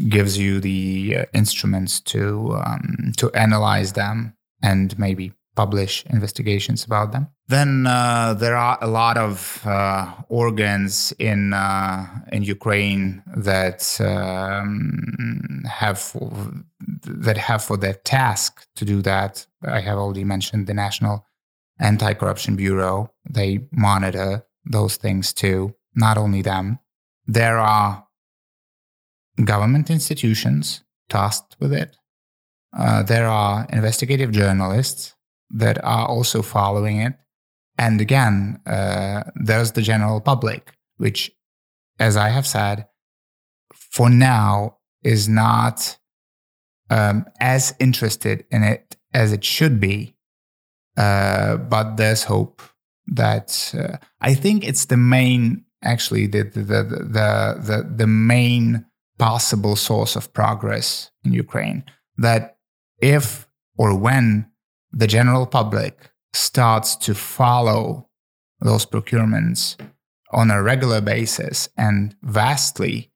gives 0.08 0.38
you 0.38 0.60
the 0.60 1.16
uh, 1.18 1.24
instruments 1.32 2.00
to 2.00 2.54
um, 2.64 3.12
to 3.16 3.32
analyze 3.32 3.94
them 3.94 4.35
and 4.62 4.98
maybe 4.98 5.32
publish 5.56 6.04
investigations 6.10 6.84
about 6.84 7.10
them. 7.12 7.28
Then 7.48 7.86
uh, 7.86 8.34
there 8.34 8.56
are 8.56 8.78
a 8.80 8.86
lot 8.86 9.16
of 9.16 9.66
uh, 9.66 10.12
organs 10.28 11.12
in 11.18 11.52
uh, 11.52 12.06
in 12.30 12.42
Ukraine 12.42 13.22
that 13.36 13.82
um, 14.00 15.62
have 15.68 16.00
that 17.24 17.38
have 17.38 17.64
for 17.64 17.76
their 17.76 17.94
task 17.94 18.66
to 18.76 18.84
do 18.84 19.02
that. 19.02 19.46
I 19.62 19.80
have 19.80 19.98
already 19.98 20.24
mentioned 20.24 20.66
the 20.66 20.74
National 20.74 21.24
Anti-Corruption 21.78 22.56
Bureau. 22.56 23.12
They 23.28 23.66
monitor 23.72 24.46
those 24.64 24.96
things 24.96 25.32
too. 25.32 25.74
Not 25.94 26.18
only 26.18 26.42
them, 26.42 26.78
there 27.26 27.58
are 27.58 28.06
government 29.44 29.90
institutions 29.90 30.82
tasked 31.08 31.56
with 31.60 31.72
it 31.72 31.96
uh, 32.76 33.02
there 33.02 33.26
are 33.26 33.66
investigative 33.70 34.32
journalists 34.32 35.14
that 35.50 35.82
are 35.84 36.06
also 36.06 36.42
following 36.42 37.00
it. 37.00 37.14
And 37.78 38.00
again, 38.00 38.60
uh, 38.66 39.24
there's 39.34 39.72
the 39.72 39.82
general 39.82 40.20
public, 40.20 40.72
which, 40.96 41.30
as 41.98 42.16
I 42.16 42.28
have 42.30 42.46
said, 42.46 42.86
for 43.74 44.10
now 44.10 44.78
is 45.02 45.28
not 45.28 45.98
um, 46.90 47.26
as 47.40 47.74
interested 47.78 48.44
in 48.50 48.62
it 48.62 48.96
as 49.12 49.32
it 49.32 49.44
should 49.44 49.80
be. 49.80 50.14
Uh, 50.96 51.56
but 51.56 51.96
there's 51.96 52.24
hope 52.24 52.62
that 53.06 53.74
uh, 53.78 53.98
I 54.20 54.34
think 54.34 54.66
it's 54.66 54.86
the 54.86 54.96
main, 54.96 55.64
actually, 55.82 56.26
the, 56.26 56.42
the, 56.42 56.62
the, 56.62 56.82
the, 56.82 57.60
the, 57.60 57.92
the 57.96 58.06
main 58.06 58.86
possible 59.18 59.76
source 59.76 60.16
of 60.16 60.32
progress 60.32 61.10
in 61.24 61.32
Ukraine. 61.32 61.84
That 62.16 62.55
if 63.00 63.48
or 63.76 63.96
when 63.96 64.50
the 64.92 65.06
general 65.06 65.46
public 65.46 66.10
starts 66.32 66.96
to 66.96 67.14
follow 67.14 68.08
those 68.60 68.86
procurements 68.86 69.76
on 70.32 70.50
a 70.50 70.62
regular 70.62 71.00
basis 71.00 71.68
and 71.76 72.16
vastly, 72.22 73.10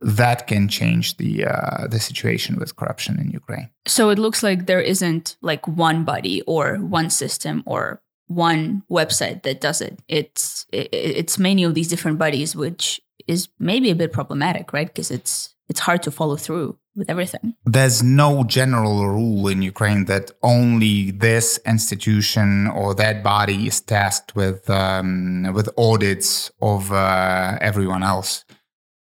that 0.00 0.46
can 0.46 0.68
change 0.68 1.16
the 1.16 1.46
uh, 1.46 1.86
the 1.88 1.98
situation 1.98 2.56
with 2.56 2.76
corruption 2.76 3.18
in 3.18 3.30
Ukraine. 3.30 3.70
So 3.86 4.10
it 4.10 4.18
looks 4.18 4.42
like 4.42 4.66
there 4.66 4.80
isn't 4.80 5.36
like 5.40 5.66
one 5.66 6.04
body 6.04 6.42
or 6.42 6.76
one 6.76 7.10
system 7.10 7.62
or 7.66 8.02
one 8.26 8.82
website 8.90 9.42
that 9.42 9.60
does 9.60 9.80
it. 9.80 10.00
It's 10.08 10.66
it's 10.72 11.38
many 11.38 11.64
of 11.64 11.74
these 11.74 11.88
different 11.88 12.18
bodies, 12.18 12.54
which 12.54 13.00
is 13.26 13.48
maybe 13.58 13.90
a 13.90 13.94
bit 13.94 14.12
problematic, 14.12 14.72
right? 14.72 14.86
Because 14.86 15.10
it's 15.10 15.54
it's 15.68 15.80
hard 15.80 16.02
to 16.02 16.10
follow 16.10 16.36
through 16.36 16.78
with 16.96 17.10
everything. 17.10 17.54
There's 17.64 18.02
no 18.02 18.42
general 18.44 19.06
rule 19.06 19.46
in 19.48 19.62
Ukraine 19.62 20.06
that 20.06 20.32
only 20.42 21.10
this 21.10 21.60
institution 21.66 22.66
or 22.66 22.94
that 22.94 23.22
body 23.22 23.66
is 23.66 23.80
tasked 23.80 24.34
with 24.34 24.68
um, 24.70 25.52
with 25.52 25.68
audits 25.76 26.50
of 26.60 26.90
uh, 26.90 27.58
everyone 27.60 28.02
else. 28.02 28.44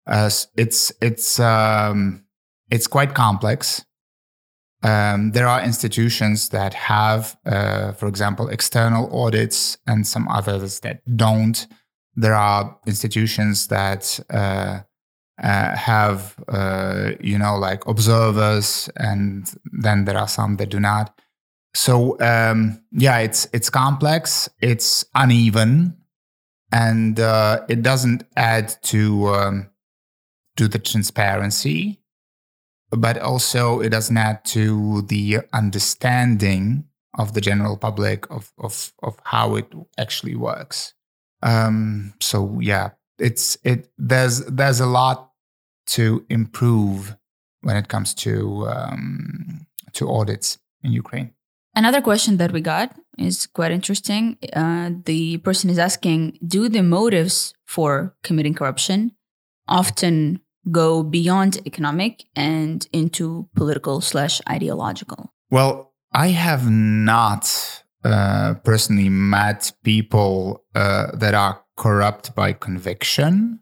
Uh, 0.06 0.30
it's 0.56 0.92
it's 1.00 1.38
um, 1.38 2.24
it's 2.70 2.86
quite 2.86 3.14
complex. 3.14 3.84
Um, 4.84 5.30
there 5.30 5.46
are 5.46 5.62
institutions 5.62 6.48
that 6.48 6.74
have, 6.74 7.36
uh, 7.46 7.92
for 7.92 8.08
example, 8.08 8.48
external 8.48 9.04
audits, 9.16 9.78
and 9.86 10.04
some 10.06 10.26
others 10.28 10.80
that 10.80 11.02
don't. 11.16 11.68
There 12.16 12.34
are 12.34 12.76
institutions 12.86 13.68
that 13.68 14.18
uh, 15.40 15.76
have 15.76 16.36
uh, 16.48 17.12
you 17.20 17.38
know 17.38 17.56
like 17.56 17.86
observers 17.86 18.90
and 18.96 19.52
then 19.72 20.04
there 20.04 20.18
are 20.18 20.28
some 20.28 20.56
that 20.56 20.70
do 20.70 20.80
not. 20.80 21.18
So 21.74 22.18
um, 22.20 22.82
yeah 22.92 23.18
it's 23.18 23.48
it's 23.52 23.70
complex 23.70 24.48
it's 24.60 25.04
uneven 25.14 25.96
and 26.70 27.18
uh, 27.18 27.64
it 27.68 27.82
doesn't 27.82 28.24
add 28.36 28.74
to 28.84 29.28
um, 29.28 29.70
to 30.56 30.68
the 30.68 30.78
transparency 30.78 31.98
but 32.90 33.16
also 33.18 33.80
it 33.80 33.88
doesn't 33.88 34.18
add 34.18 34.44
to 34.44 35.02
the 35.02 35.38
understanding 35.54 36.84
of 37.18 37.32
the 37.32 37.40
general 37.40 37.76
public 37.76 38.30
of 38.30 38.52
of, 38.58 38.92
of 39.02 39.16
how 39.24 39.56
it 39.56 39.72
actually 39.98 40.36
works. 40.36 40.92
Um, 41.42 42.14
so 42.20 42.60
yeah 42.60 42.90
it's 43.18 43.56
it 43.64 43.88
there's 43.98 44.44
there's 44.46 44.80
a 44.80 44.86
lot 44.86 45.30
to 45.86 46.24
improve 46.28 47.16
when 47.62 47.76
it 47.76 47.88
comes 47.88 48.14
to 48.14 48.66
um, 48.68 49.66
to 49.92 50.08
audits 50.08 50.58
in 50.82 50.92
Ukraine. 50.92 51.32
Another 51.74 52.02
question 52.02 52.36
that 52.36 52.52
we 52.52 52.60
got 52.60 52.94
is 53.18 53.46
quite 53.46 53.72
interesting. 53.72 54.36
Uh, 54.52 54.90
the 55.04 55.38
person 55.38 55.70
is 55.70 55.78
asking 55.78 56.38
Do 56.46 56.68
the 56.68 56.82
motives 56.82 57.54
for 57.66 58.14
committing 58.22 58.54
corruption 58.54 59.12
often 59.68 60.40
go 60.70 61.02
beyond 61.02 61.66
economic 61.66 62.24
and 62.36 62.86
into 62.92 63.48
political 63.56 64.00
slash 64.00 64.40
ideological? 64.48 65.32
Well, 65.50 65.92
I 66.12 66.28
have 66.28 66.70
not 66.70 67.82
uh, 68.04 68.54
personally 68.64 69.08
met 69.08 69.72
people 69.82 70.64
uh, 70.74 71.16
that 71.16 71.34
are 71.34 71.62
corrupt 71.82 72.32
by 72.36 72.52
conviction. 72.52 73.58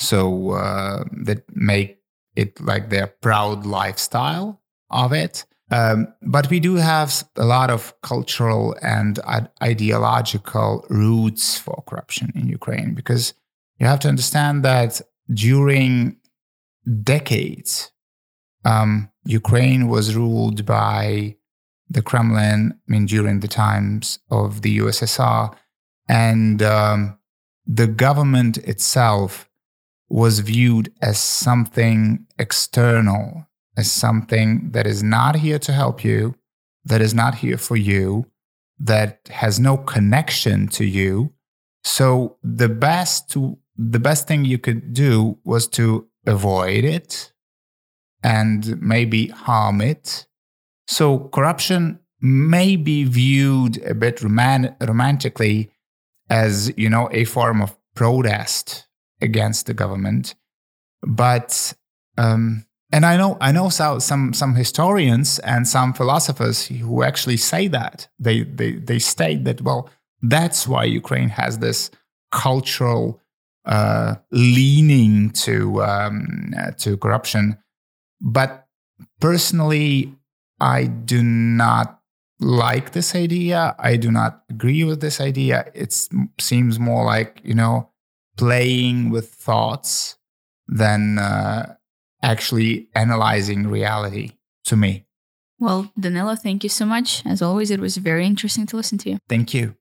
So 0.00 0.50
uh, 0.50 1.04
that 1.22 1.44
make 1.54 2.00
it 2.34 2.60
like 2.60 2.90
their 2.90 3.06
proud 3.06 3.64
lifestyle 3.64 4.60
of 4.90 5.12
it. 5.12 5.46
Um, 5.70 6.08
but 6.20 6.50
we 6.50 6.58
do 6.58 6.74
have 6.74 7.22
a 7.36 7.44
lot 7.44 7.70
of 7.70 7.94
cultural 8.02 8.74
and 8.82 9.20
ideological 9.62 10.84
roots 10.90 11.56
for 11.56 11.84
corruption 11.86 12.32
in 12.34 12.48
Ukraine 12.48 12.92
because 12.92 13.34
you 13.78 13.86
have 13.86 14.00
to 14.00 14.08
understand 14.08 14.64
that 14.64 15.00
during 15.32 16.16
decades, 17.02 17.92
um, 18.64 19.10
Ukraine 19.24 19.86
was 19.88 20.16
ruled 20.16 20.66
by 20.66 21.36
the 21.88 22.02
Kremlin, 22.02 22.74
I 22.74 22.92
mean, 22.92 23.06
during 23.06 23.40
the 23.40 23.48
times 23.48 24.18
of 24.30 24.62
the 24.62 24.78
USSR. 24.78 25.54
And 26.08 26.62
um, 26.62 27.18
the 27.66 27.86
government 27.86 28.58
itself 28.58 29.48
was 30.08 30.40
viewed 30.40 30.92
as 31.00 31.18
something 31.18 32.26
external, 32.38 33.46
as 33.76 33.90
something 33.90 34.70
that 34.72 34.86
is 34.86 35.02
not 35.02 35.36
here 35.36 35.58
to 35.58 35.72
help 35.72 36.04
you, 36.04 36.34
that 36.84 37.00
is 37.00 37.14
not 37.14 37.36
here 37.36 37.56
for 37.56 37.76
you, 37.76 38.26
that 38.78 39.20
has 39.30 39.58
no 39.58 39.76
connection 39.76 40.68
to 40.68 40.84
you. 40.84 41.32
So 41.82 42.36
the 42.42 42.68
best 42.68 43.30
to, 43.30 43.58
the 43.76 43.98
best 43.98 44.28
thing 44.28 44.44
you 44.44 44.58
could 44.58 44.92
do 44.92 45.38
was 45.44 45.66
to 45.68 46.06
avoid 46.26 46.84
it 46.84 47.32
and 48.22 48.80
maybe 48.80 49.28
harm 49.28 49.80
it. 49.80 50.26
So 50.86 51.28
corruption 51.28 52.00
may 52.20 52.76
be 52.76 53.04
viewed 53.04 53.82
a 53.84 53.94
bit 53.94 54.22
roman- 54.22 54.74
romantically 54.80 55.70
as 56.30 56.72
you 56.76 56.88
know 56.88 57.08
a 57.12 57.24
form 57.24 57.60
of 57.62 57.76
protest 57.94 58.86
against 59.20 59.66
the 59.66 59.74
government, 59.74 60.34
but 61.02 61.74
um, 62.18 62.66
and 62.92 63.04
I 63.04 63.16
know 63.16 63.36
I 63.40 63.52
know 63.52 63.68
some 63.68 64.32
some 64.32 64.54
historians 64.54 65.38
and 65.40 65.66
some 65.66 65.92
philosophers 65.92 66.66
who 66.66 67.02
actually 67.02 67.36
say 67.36 67.68
that. 67.68 68.08
They 68.18 68.42
they 68.42 68.72
they 68.72 68.98
state 68.98 69.44
that 69.44 69.62
well 69.62 69.90
that's 70.22 70.66
why 70.66 70.84
Ukraine 70.84 71.28
has 71.30 71.58
this 71.58 71.90
cultural 72.30 73.20
uh, 73.64 74.16
leaning 74.30 75.30
to 75.30 75.82
um, 75.82 76.54
to 76.78 76.96
corruption, 76.96 77.58
but 78.20 78.66
personally 79.20 80.14
I 80.60 80.84
do 80.84 81.22
not 81.22 82.00
like 82.44 82.92
this 82.92 83.14
idea. 83.14 83.74
I 83.78 83.96
do 83.96 84.10
not 84.10 84.42
agree 84.50 84.84
with 84.84 85.00
this 85.00 85.20
idea. 85.20 85.64
It 85.74 86.08
seems 86.38 86.78
more 86.78 87.04
like, 87.04 87.40
you 87.42 87.54
know, 87.54 87.90
playing 88.36 89.10
with 89.10 89.30
thoughts 89.30 90.16
than 90.68 91.18
uh, 91.18 91.74
actually 92.22 92.88
analyzing 92.94 93.66
reality 93.68 94.32
to 94.64 94.76
me. 94.76 95.06
Well, 95.58 95.92
Danylo, 95.98 96.38
thank 96.38 96.62
you 96.64 96.70
so 96.70 96.84
much. 96.84 97.24
As 97.24 97.40
always, 97.40 97.70
it 97.70 97.80
was 97.80 97.96
very 97.96 98.26
interesting 98.26 98.66
to 98.66 98.76
listen 98.76 98.98
to 98.98 99.10
you. 99.10 99.18
Thank 99.28 99.54
you. 99.54 99.76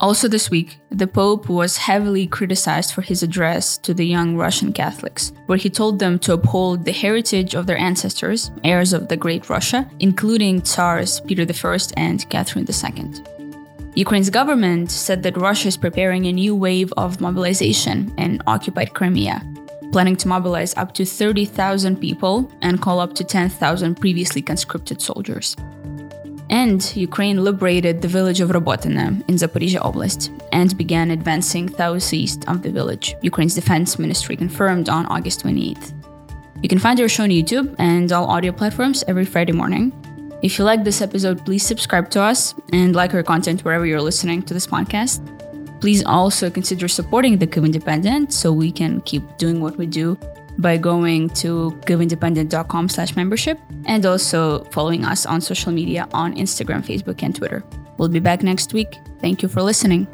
Also, 0.00 0.26
this 0.26 0.50
week, 0.50 0.80
the 0.90 1.06
Pope 1.06 1.48
was 1.48 1.76
heavily 1.76 2.26
criticized 2.26 2.92
for 2.92 3.00
his 3.00 3.22
address 3.22 3.78
to 3.78 3.94
the 3.94 4.04
young 4.04 4.36
Russian 4.36 4.72
Catholics, 4.72 5.32
where 5.46 5.56
he 5.56 5.70
told 5.70 5.98
them 5.98 6.18
to 6.18 6.32
uphold 6.32 6.84
the 6.84 6.92
heritage 6.92 7.54
of 7.54 7.66
their 7.66 7.76
ancestors, 7.76 8.50
heirs 8.64 8.92
of 8.92 9.08
the 9.08 9.16
Great 9.16 9.48
Russia, 9.48 9.88
including 10.00 10.60
Tsars 10.60 11.20
Peter 11.20 11.42
I 11.42 11.78
and 11.96 12.28
Catherine 12.28 12.66
II. 12.68 13.12
Ukraine's 13.94 14.30
government 14.30 14.90
said 14.90 15.22
that 15.22 15.36
Russia 15.36 15.68
is 15.68 15.76
preparing 15.76 16.26
a 16.26 16.32
new 16.32 16.56
wave 16.56 16.92
of 16.96 17.20
mobilization 17.20 18.12
in 18.18 18.42
occupied 18.48 18.92
Crimea, 18.94 19.40
planning 19.92 20.16
to 20.16 20.26
mobilize 20.26 20.76
up 20.76 20.92
to 20.94 21.04
30,000 21.04 22.00
people 22.00 22.50
and 22.62 22.82
call 22.82 22.98
up 22.98 23.14
to 23.14 23.22
10,000 23.22 23.94
previously 23.94 24.42
conscripted 24.42 25.00
soldiers. 25.00 25.54
And 26.50 26.94
Ukraine 26.96 27.42
liberated 27.42 28.02
the 28.02 28.08
village 28.08 28.40
of 28.40 28.50
Robotyne 28.50 29.24
in 29.28 29.36
Zaporizhia 29.36 29.80
Oblast 29.80 30.30
and 30.52 30.76
began 30.76 31.10
advancing 31.10 31.68
southeast 31.70 32.46
of 32.48 32.62
the 32.62 32.70
village, 32.70 33.14
Ukraine's 33.22 33.54
defense 33.54 33.98
ministry 33.98 34.36
confirmed 34.36 34.88
on 34.88 35.06
August 35.06 35.42
28th. 35.42 35.92
You 36.62 36.68
can 36.68 36.78
find 36.78 37.00
our 37.00 37.08
show 37.08 37.24
on 37.24 37.30
YouTube 37.30 37.74
and 37.78 38.10
all 38.12 38.26
audio 38.26 38.52
platforms 38.52 39.04
every 39.08 39.24
Friday 39.24 39.52
morning. 39.52 39.92
If 40.42 40.58
you 40.58 40.64
like 40.64 40.84
this 40.84 41.00
episode, 41.00 41.44
please 41.44 41.64
subscribe 41.64 42.10
to 42.10 42.20
us 42.20 42.54
and 42.72 42.94
like 42.94 43.14
our 43.14 43.22
content 43.22 43.64
wherever 43.64 43.86
you're 43.86 44.02
listening 44.02 44.42
to 44.42 44.54
this 44.54 44.66
podcast. 44.66 45.20
Please 45.80 46.04
also 46.04 46.50
consider 46.50 46.88
supporting 46.88 47.38
the 47.38 47.46
Kyiv 47.46 47.64
Independent 47.64 48.32
so 48.32 48.52
we 48.52 48.70
can 48.70 49.00
keep 49.02 49.22
doing 49.38 49.60
what 49.60 49.76
we 49.76 49.86
do 49.86 50.18
by 50.58 50.76
going 50.76 51.30
to 51.30 51.70
kyivindependent.com 51.86 52.88
slash 52.88 53.16
membership 53.16 53.58
and 53.86 54.06
also 54.06 54.64
following 54.64 55.04
us 55.04 55.26
on 55.26 55.40
social 55.40 55.72
media 55.72 56.08
on 56.12 56.34
Instagram, 56.34 56.84
Facebook, 56.84 57.22
and 57.22 57.34
Twitter. 57.34 57.64
We'll 57.98 58.08
be 58.08 58.20
back 58.20 58.42
next 58.42 58.72
week. 58.72 58.98
Thank 59.20 59.42
you 59.42 59.48
for 59.48 59.62
listening. 59.62 60.06